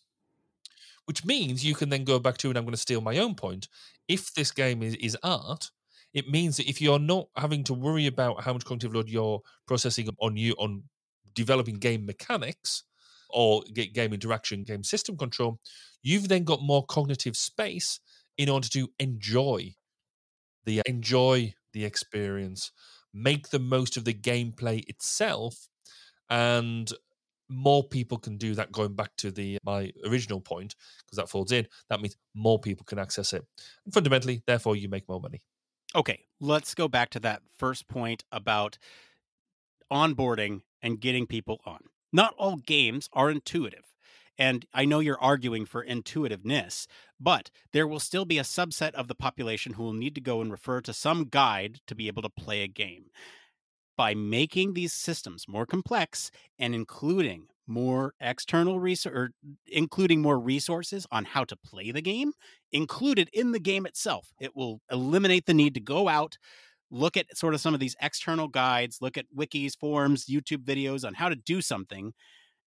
[1.05, 3.37] which means you can then go back to, and I'm going to steal my own
[3.37, 3.69] point.
[4.09, 5.71] If this game is, is art,
[6.17, 9.43] it means that if you're not having to worry about how much cognitive load you're
[9.67, 10.83] processing on you on
[11.35, 12.85] developing game mechanics
[13.29, 13.63] or
[13.93, 15.61] game interaction, game system control,
[16.03, 18.01] you've then got more cognitive space
[18.39, 19.75] in order to enjoy
[20.65, 22.73] the enjoy the experience,
[23.13, 25.69] make the most of the gameplay itself,
[26.31, 26.91] and
[27.51, 28.73] more people can do that.
[28.73, 32.87] Going back to the my original point because that folds in that means more people
[32.87, 33.45] can access it.
[33.85, 35.43] And fundamentally therefore you make more money
[35.97, 38.79] okay let's go back to that first point about
[39.91, 41.81] onboarding and getting people on
[42.13, 43.97] not all games are intuitive
[44.39, 46.87] and I know you're arguing for intuitiveness,
[47.19, 50.41] but there will still be a subset of the population who will need to go
[50.41, 53.07] and refer to some guide to be able to play a game.
[53.97, 59.31] By making these systems more complex and including more external resource
[59.67, 62.33] including more resources on how to play the game
[62.73, 66.37] included in the game itself it will eliminate the need to go out
[66.91, 71.05] look at sort of some of these external guides look at wikis forums youtube videos
[71.05, 72.13] on how to do something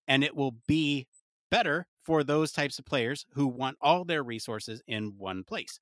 [0.07, 1.07] and it will be
[1.49, 5.79] better for those types of players who want all their resources in one place.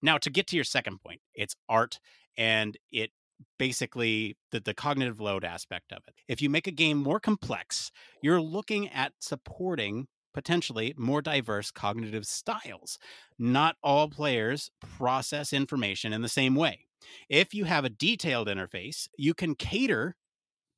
[0.00, 2.00] Now, to get to your second point, it's art
[2.36, 3.10] and it
[3.58, 6.14] basically the, the cognitive load aspect of it.
[6.28, 7.90] If you make a game more complex,
[8.22, 12.98] you're looking at supporting potentially more diverse cognitive styles.
[13.38, 16.86] Not all players process information in the same way.
[17.28, 20.16] If you have a detailed interface, you can cater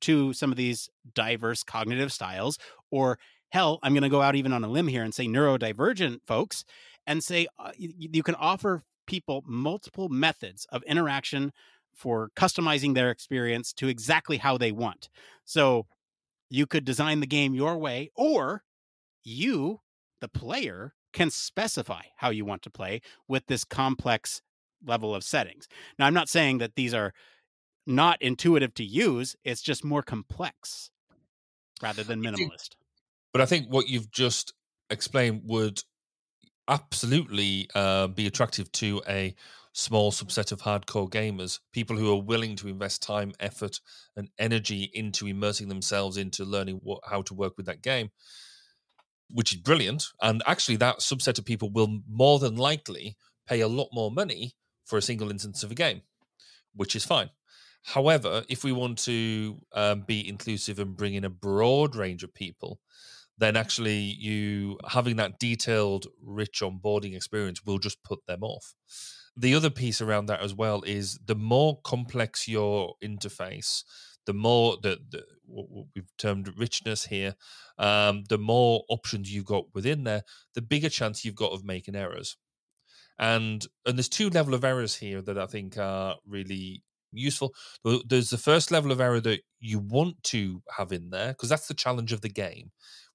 [0.02, 2.58] to some of these diverse cognitive styles
[2.90, 3.18] or
[3.50, 6.64] hell, I'm going to go out even on a limb here and say neurodivergent folks
[7.06, 11.52] and say uh, you, you can offer people multiple methods of interaction
[11.94, 15.08] for customizing their experience to exactly how they want.
[15.44, 15.86] So
[16.48, 18.64] you could design the game your way, or
[19.22, 19.80] you,
[20.20, 24.42] the player, can specify how you want to play with this complex
[24.84, 25.68] level of settings.
[25.98, 27.12] Now, I'm not saying that these are
[27.86, 30.90] not intuitive to use, it's just more complex
[31.82, 32.70] rather than minimalist.
[33.32, 34.52] But I think what you've just
[34.90, 35.82] explained would
[36.68, 39.34] absolutely uh, be attractive to a
[39.72, 43.80] small subset of hardcore gamers, people who are willing to invest time, effort,
[44.16, 48.10] and energy into immersing themselves into learning what, how to work with that game,
[49.30, 50.06] which is brilliant.
[50.20, 53.16] And actually, that subset of people will more than likely
[53.46, 54.54] pay a lot more money
[54.84, 56.02] for a single instance of a game,
[56.74, 57.30] which is fine.
[57.82, 62.34] However, if we want to um, be inclusive and bring in a broad range of
[62.34, 62.78] people,
[63.38, 68.74] then actually you having that detailed, rich onboarding experience will just put them off.
[69.36, 73.84] The other piece around that as well is the more complex your interface,
[74.26, 74.76] the more
[75.46, 77.34] what we've termed richness here,
[77.78, 80.22] um, the more options you've got within there,
[80.54, 82.36] the bigger chance you've got of making errors.
[83.18, 87.54] And and there's two level of errors here that I think are really useful.
[87.84, 91.68] There's the first level of error that you want to have in there because that's
[91.68, 92.70] the challenge of the game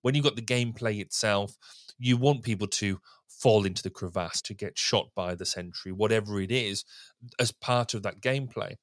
[0.06, 1.58] when you've got the gameplay itself,
[1.98, 3.00] you want people to
[3.46, 6.84] fall into the crevasse, to get shot by the sentry, whatever it is,
[7.40, 8.74] as part of that gameplay.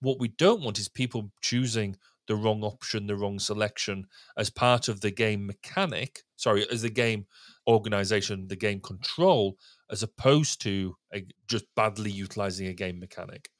[0.00, 4.06] What we don't want is people choosing the wrong option, the wrong selection
[4.38, 7.26] as part of the game mechanic, sorry, as the game
[7.68, 9.58] organization, the game control,
[9.90, 13.50] as opposed to a, just badly utilizing a game mechanic.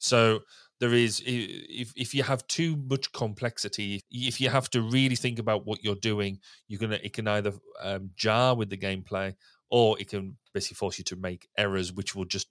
[0.00, 0.40] So
[0.80, 5.38] there is if if you have too much complexity if you have to really think
[5.38, 7.52] about what you're doing you're gonna it can either
[7.82, 9.34] um, jar with the gameplay
[9.70, 12.48] or it can basically force you to make errors which will just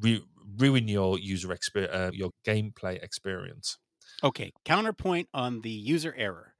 [0.00, 0.24] re-
[0.58, 3.78] ruin your user experience uh, your gameplay experience
[4.22, 6.54] okay counterpoint on the user error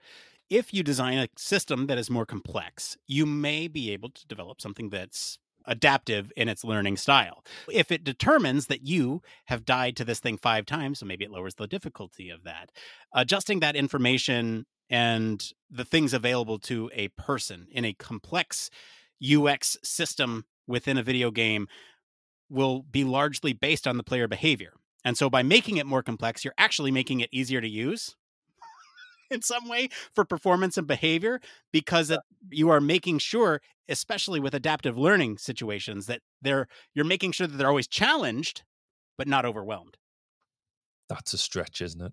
[0.51, 4.61] if you design a system that is more complex you may be able to develop
[4.61, 5.39] something that's
[5.69, 7.45] adaptive in its learning style.
[7.71, 11.31] If it determines that you have died to this thing five times, so maybe it
[11.31, 12.73] lowers the difficulty of that.
[13.13, 18.71] Adjusting that information and the things available to a person in a complex
[19.23, 21.69] UX system within a video game
[22.51, 24.73] will be largely based on the player behavior.
[25.05, 28.17] And so by making it more complex, you're actually making it easier to use
[29.31, 31.41] in some way for performance and behavior
[31.73, 32.13] because
[32.51, 33.61] you are making sure
[33.91, 38.63] especially with adaptive learning situations that they're you're making sure that they're always challenged
[39.17, 39.97] but not overwhelmed
[41.09, 42.13] that's a stretch isn't it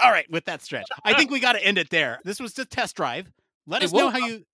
[0.00, 2.18] All right, with that stretch, I think we got to end it there.
[2.24, 3.32] This was just test drive.
[3.66, 4.44] Let It us know how you.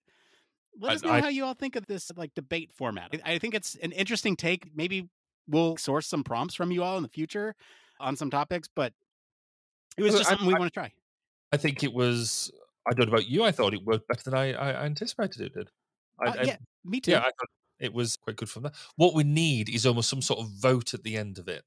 [0.79, 3.11] Let us know I- how you all think of this like debate format.
[3.25, 4.75] I I think it's an interesting take.
[4.75, 5.09] Maybe
[5.49, 7.55] we'll source some prompts from you all in the future
[7.99, 8.93] on some topics, but
[9.97, 10.93] it was just something we I- want to try.
[11.53, 12.51] I think it was.
[12.89, 13.43] I don't know about you.
[13.45, 15.71] I thought it worked better than I, I anticipated it did.
[16.19, 17.11] I, Uh, yeah, me too.
[17.11, 18.75] yeah, I thought it was quite good from that.
[18.97, 21.65] What we need is almost some sort of vote at the end of it.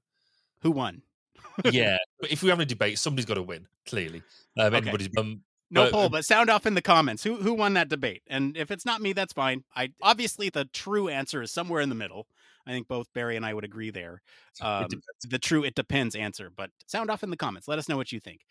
[0.62, 1.02] Who won?
[1.72, 3.68] yeah, but if we have a debate, somebody's got to win.
[3.86, 4.24] Clearly,
[4.58, 4.78] um, Okay.
[4.78, 5.10] anybody's.
[5.18, 5.44] Um,
[5.74, 7.24] No but- poll, but sound off in the comments.
[7.24, 8.22] Who who won that debate?
[8.28, 9.64] And if it's not me, that's fine.
[9.76, 12.28] I obviously the true answer is somewhere in the middle.
[12.66, 14.22] I think both Barry and I would agree there.
[14.62, 14.88] Um,
[15.28, 17.68] the true it depends answer, but sound off in the comments.
[17.68, 18.42] Let us know what you think.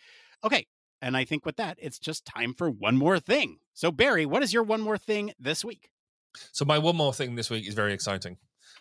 [0.45, 0.67] Okay.
[1.01, 3.59] And I think with that, it's just time for one more thing.
[3.73, 5.91] So Barry, what is your one more thing this week?
[6.53, 8.37] So my one more thing this week is very exciting.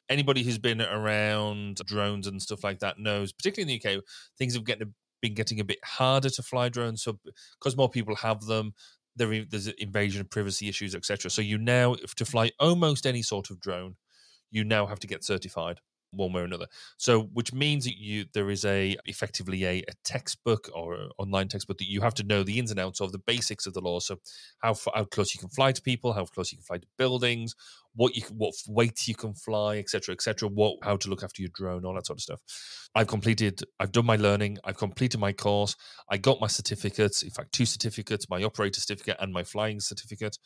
[0.10, 4.04] Anybody who's been around drones and stuff like that knows, particularly in the UK,
[4.38, 7.04] things have getting been getting a bit harder to fly drones.
[7.04, 7.20] So
[7.60, 8.74] because more people have them,
[9.16, 11.30] there there's invasion of privacy issues, etc.
[11.32, 13.96] So you now, to fly almost any sort of drone,
[14.50, 15.80] you now have to get certified
[16.12, 16.68] one way or another.
[16.98, 21.48] So which means that you there is a effectively a, a textbook or a online
[21.48, 23.82] textbook that you have to know the ins and outs of the basics of the
[23.82, 24.00] law.
[24.00, 24.18] So
[24.60, 27.56] how how close you can fly to people, how close you can fly to buildings,
[27.96, 30.50] what you what weight you can fly, etc., etc.
[30.50, 32.42] What how to look after your drone, all that sort of stuff.
[32.96, 33.62] I've completed.
[33.80, 34.58] I've done my learning.
[34.64, 35.76] I've completed my course.
[36.10, 37.24] I got my certificates.
[37.24, 40.38] In fact, two certificates: my operator certificate and my flying certificate.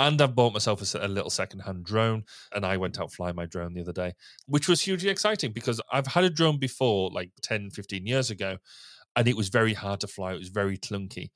[0.00, 2.24] And I've bought myself a little second-hand drone,
[2.54, 4.14] and I went out flying my drone the other day,
[4.46, 8.56] which was hugely exciting because I've had a drone before, like 10, 15 years ago,
[9.14, 10.32] and it was very hard to fly.
[10.32, 11.28] It was very clunky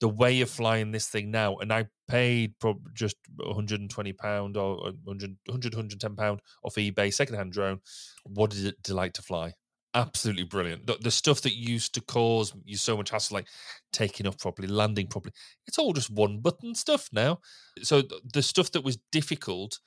[0.00, 4.88] the way of flying this thing now, and I paid probably just 120 pound or
[4.88, 7.80] uh, 100, 100 110 pound off eBay secondhand drone.
[8.24, 9.54] What did it delight to fly?
[9.92, 10.86] Absolutely brilliant.
[10.86, 13.48] The, the stuff that used to cause you so much hassle, like
[13.92, 15.32] taking off properly, landing properly,
[15.66, 17.40] it's all just one button stuff now.
[17.82, 19.80] So th- the stuff that was difficult,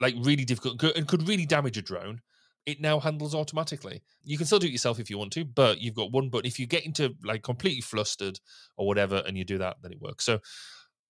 [0.00, 2.20] like really difficult, and could really damage a drone,
[2.66, 4.02] it now handles automatically.
[4.24, 6.46] You can still do it yourself if you want to, but you've got one button.
[6.46, 8.40] If you get into like completely flustered
[8.76, 10.24] or whatever, and you do that, then it works.
[10.24, 10.40] So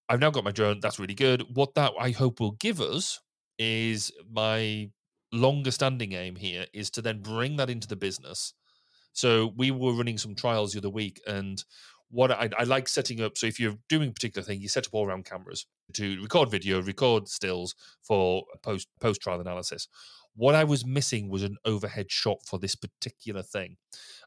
[0.08, 0.80] I've now got my drone.
[0.80, 1.44] That's really good.
[1.54, 3.20] What that I hope will give us
[3.58, 4.90] is my
[5.32, 8.54] longer standing aim here is to then bring that into the business.
[9.12, 11.62] So we were running some trials the other week, and
[12.10, 13.36] what I, I like setting up.
[13.38, 16.50] So if you're doing a particular thing, you set up all around cameras to record
[16.50, 19.88] video, record stills for post post trial analysis.
[20.36, 23.76] What I was missing was an overhead shot for this particular thing,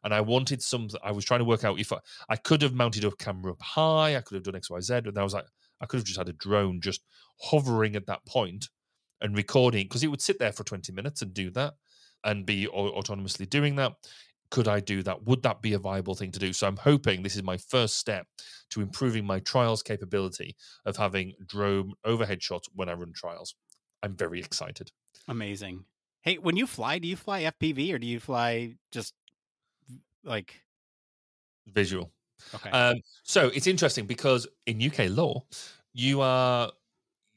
[0.03, 0.99] and I wanted something.
[1.03, 1.99] I was trying to work out if I,
[2.29, 4.93] I could have mounted a camera up high, I could have done X, Y, Z,
[5.05, 5.45] and I was like,
[5.79, 7.01] I could have just had a drone just
[7.39, 8.67] hovering at that point
[9.23, 11.73] and recording because it would sit there for 20 minutes and do that
[12.23, 13.93] and be autonomously doing that.
[14.51, 15.23] Could I do that?
[15.23, 16.53] Would that be a viable thing to do?
[16.53, 18.27] So I'm hoping this is my first step
[18.69, 20.55] to improving my trials capability
[20.85, 23.55] of having drone overhead shots when I run trials.
[24.03, 24.91] I'm very excited.
[25.27, 25.85] Amazing.
[26.21, 29.15] Hey, when you fly, do you fly FPV or do you fly just
[30.23, 30.61] like
[31.67, 32.11] Visual.
[32.53, 32.69] okay?
[32.71, 35.45] Um, so it's interesting because in UK law,
[35.93, 36.71] you are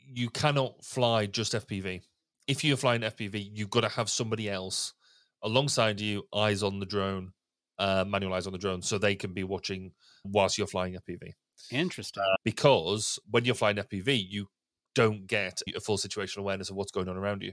[0.07, 2.03] you cannot fly just FPV.
[2.47, 4.95] If you're flying FPV, you've got to have somebody else
[5.43, 7.33] alongside you, eyes on the drone,
[7.79, 9.93] uh, manual eyes on the drone, so they can be watching
[10.25, 11.33] whilst you're flying FPV.
[11.71, 12.23] Interesting.
[12.45, 14.49] Because when you're flying FPV, you
[14.95, 17.53] don't get a full situational awareness of what's going on around you.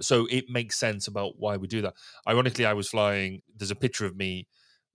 [0.00, 1.94] So it makes sense about why we do that.
[2.28, 3.42] Ironically, I was flying.
[3.56, 4.48] There's a picture of me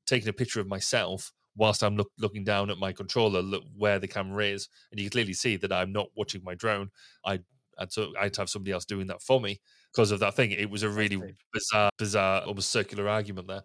[0.05, 3.99] taking a picture of myself whilst I'm look, looking down at my controller, look where
[3.99, 6.89] the camera is, and you can clearly see that I'm not watching my drone.
[7.25, 7.39] I
[7.77, 9.59] had to, I had to have somebody else doing that for me
[9.91, 10.51] because of that thing.
[10.51, 11.21] It was a really
[11.53, 13.63] bizarre, bizarre, almost circular argument there.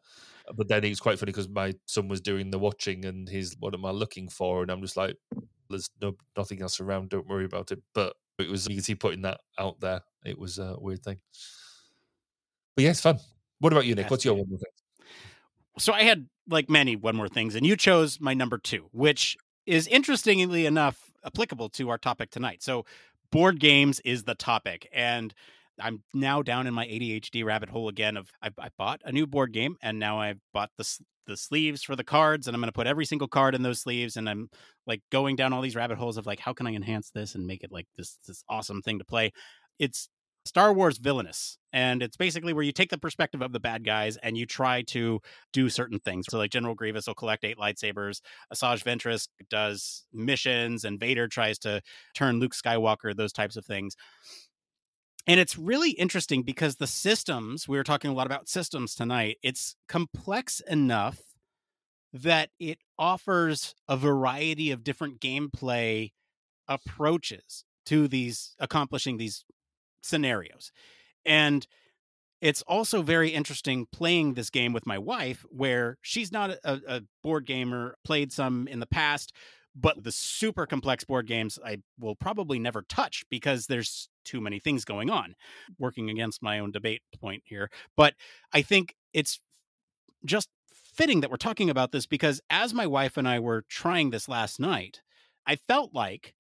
[0.49, 3.29] Uh, but then it was quite funny because my son was doing the watching, and
[3.29, 5.17] he's, "What am I looking for?" And I'm just like,
[5.71, 7.11] "There's no nothing else around.
[7.11, 10.03] Don't worry about it." But it was you can see putting that out there.
[10.25, 11.19] It was a weird thing.
[12.77, 13.19] But yeah, it's fun.
[13.61, 14.11] What about you, Nick?
[14.11, 14.73] What's your one more thing?
[15.79, 19.37] so I had like many one more things, and you chose my number two, which
[19.67, 22.63] is interestingly enough applicable to our topic tonight.
[22.63, 22.85] So,
[23.31, 25.35] board games is the topic, and
[25.81, 28.17] I'm now down in my ADHD rabbit hole again.
[28.17, 31.83] Of I, I bought a new board game, and now I've bought the the sleeves
[31.83, 34.29] for the cards, and I'm going to put every single card in those sleeves, and
[34.29, 34.51] I'm
[34.87, 37.47] like going down all these rabbit holes of like how can I enhance this and
[37.47, 39.33] make it like this this awesome thing to play.
[39.79, 40.09] It's
[40.45, 41.59] Star Wars Villainous.
[41.73, 44.83] And it's basically where you take the perspective of the bad guys and you try
[44.83, 45.21] to
[45.53, 46.27] do certain things.
[46.29, 48.21] So, like General Grievous will collect eight lightsabers,
[48.53, 51.81] Asajj Ventress does missions, and Vader tries to
[52.15, 53.97] turn Luke Skywalker, those types of things.
[55.27, 59.39] And it's really interesting because the systems, we were talking a lot about systems tonight,
[59.43, 61.19] it's complex enough
[62.13, 66.13] that it offers a variety of different gameplay
[66.69, 69.45] approaches to these accomplishing these
[70.05, 70.71] scenarios.
[71.25, 71.67] And
[72.41, 77.03] it's also very interesting playing this game with my wife, where she's not a, a,
[77.23, 79.33] board gamer, played some in the past,
[79.75, 84.59] but the super complex board games I will probably never touch because there's too many
[84.59, 85.35] things going on.
[85.79, 87.71] Working against my own debate point here.
[87.97, 88.15] But
[88.53, 89.41] I think it's
[90.25, 90.51] just
[90.95, 94.29] fitting that we're talking about this because as my wife and I were trying this
[94.29, 95.01] last night,
[95.47, 96.35] I felt like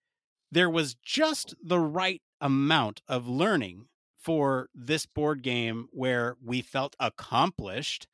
[0.52, 3.86] there was just the right amount of learning
[4.16, 8.06] for this board game where we felt accomplished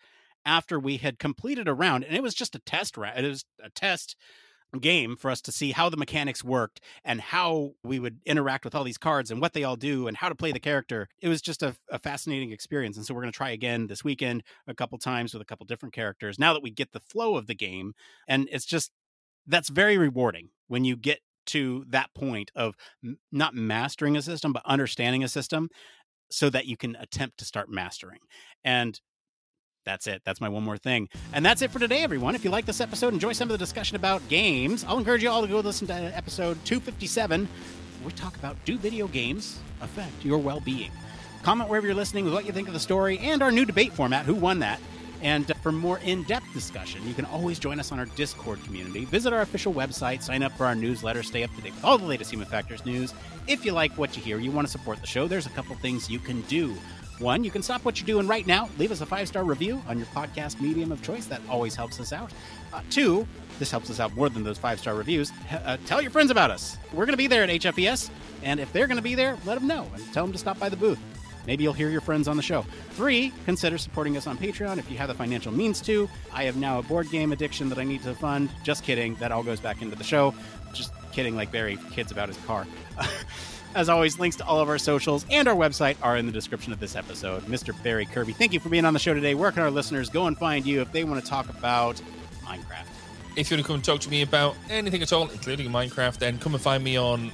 [0.46, 3.44] after we had completed a round and it was just a test round it was
[3.62, 4.16] a test
[4.78, 8.74] game for us to see how the mechanics worked and how we would interact with
[8.74, 11.08] all these cards and what they all do and how to play the character.
[11.20, 12.96] It was just a, a fascinating experience.
[12.96, 15.66] And so we're going to try again this weekend a couple times with a couple
[15.66, 17.94] different characters now that we get the flow of the game.
[18.28, 18.92] And it's just
[19.46, 21.20] that's very rewarding when you get
[21.51, 22.74] to that point of
[23.30, 25.68] not mastering a system, but understanding a system
[26.30, 28.20] so that you can attempt to start mastering.
[28.64, 29.01] And
[29.84, 30.22] that's it.
[30.24, 31.09] That's my one more thing.
[31.32, 32.34] And that's it for today, everyone.
[32.34, 35.30] If you like this episode, enjoy some of the discussion about games, I'll encourage you
[35.30, 37.48] all to go listen to uh, episode 257.
[38.05, 40.90] We talk about do video games affect your well being?
[41.42, 43.92] Comment wherever you're listening with what you think of the story and our new debate
[43.92, 44.80] format, Who Won That?
[45.22, 49.04] And for more in depth discussion, you can always join us on our Discord community.
[49.04, 51.98] Visit our official website, sign up for our newsletter, stay up to date with all
[51.98, 53.12] the latest Human Factors news.
[53.46, 55.76] If you like what you hear, you want to support the show, there's a couple
[55.76, 56.74] things you can do.
[57.18, 59.82] One, you can stop what you're doing right now, leave us a five star review
[59.86, 61.26] on your podcast medium of choice.
[61.26, 62.32] That always helps us out.
[62.72, 63.26] Uh, two,
[63.58, 65.30] this helps us out more than those five star reviews.
[65.50, 66.78] Uh, tell your friends about us.
[66.92, 68.08] We're going to be there at HFES,
[68.42, 70.58] and if they're going to be there, let them know and tell them to stop
[70.58, 70.98] by the booth.
[71.47, 72.62] Maybe you'll hear your friends on the show.
[72.91, 76.09] Three, consider supporting us on Patreon if you have the financial means to.
[76.32, 78.51] I have now a board game addiction that I need to fund.
[78.62, 79.14] Just kidding.
[79.16, 80.34] That all goes back into the show.
[80.72, 82.66] Just kidding, like Barry kids about his car.
[83.74, 86.72] As always, links to all of our socials and our website are in the description
[86.72, 87.43] of this episode.
[87.45, 87.80] Mr.
[87.84, 89.34] Barry Kirby, thank you for being on the show today.
[89.34, 92.03] Where can our listeners go and find you if they want to talk about
[92.45, 92.86] Minecraft?
[93.36, 96.18] If you want to come and talk to me about anything at all, including Minecraft,
[96.18, 97.30] then come and find me on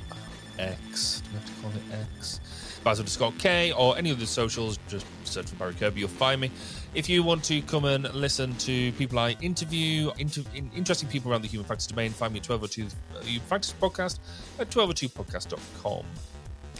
[0.59, 1.23] X.
[1.23, 2.41] Do we have to call it X?
[2.87, 6.41] Baz underscore K or any of the socials, just search for Barry Kirby, you'll find
[6.41, 6.53] me.
[6.95, 11.43] If you want to come and listen to people I interview, inter- interesting people around
[11.43, 14.21] the Human Factors domain, find me at 1202 uh, Human Factors Podcast
[14.61, 16.05] at 1202podcast.com.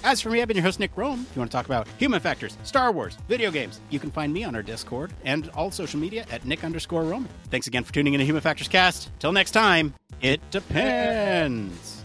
[0.05, 1.23] As for me, I've been your host, Nick Roome.
[1.23, 4.33] If you want to talk about human factors, Star Wars, video games, you can find
[4.33, 7.27] me on our Discord and all social media at Nick underscore Roome.
[7.51, 9.11] Thanks again for tuning in to Human Factors Cast.
[9.19, 12.05] Till next time, it depends.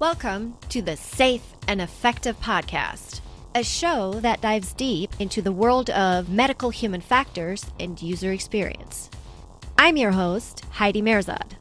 [0.00, 3.20] Welcome to the Safe and Effective Podcast,
[3.54, 9.10] a show that dives deep into the world of medical human factors and user experience.
[9.76, 11.52] I'm your host, Heidi Mehrzad.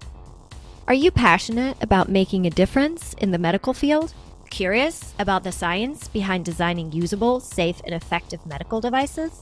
[0.88, 4.14] Are you passionate about making a difference in the medical field?
[4.50, 9.42] Curious about the science behind designing usable, safe, and effective medical devices?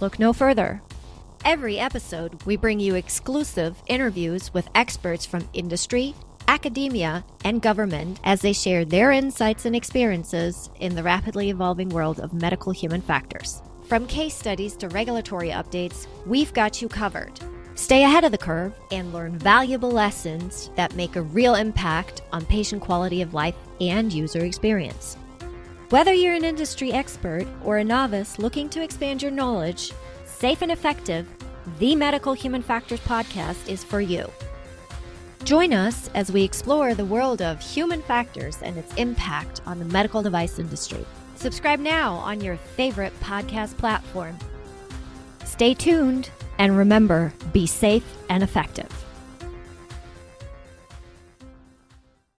[0.00, 0.82] Look no further.
[1.46, 6.14] Every episode, we bring you exclusive interviews with experts from industry,
[6.48, 12.18] academia, and government as they share their insights and experiences in the rapidly evolving world
[12.18, 13.62] of medical human factors.
[13.86, 17.38] From case studies to regulatory updates, we've got you covered.
[17.74, 22.44] Stay ahead of the curve and learn valuable lessons that make a real impact on
[22.44, 25.16] patient quality of life and user experience.
[25.90, 29.92] Whether you're an industry expert or a novice looking to expand your knowledge,
[30.26, 31.28] Safe and Effective,
[31.78, 34.30] the Medical Human Factors podcast is for you.
[35.44, 39.84] Join us as we explore the world of human factors and its impact on the
[39.86, 41.04] medical device industry.
[41.36, 44.36] Subscribe now on your favorite podcast platform
[45.48, 49.07] Stay tuned and remember be safe and effective.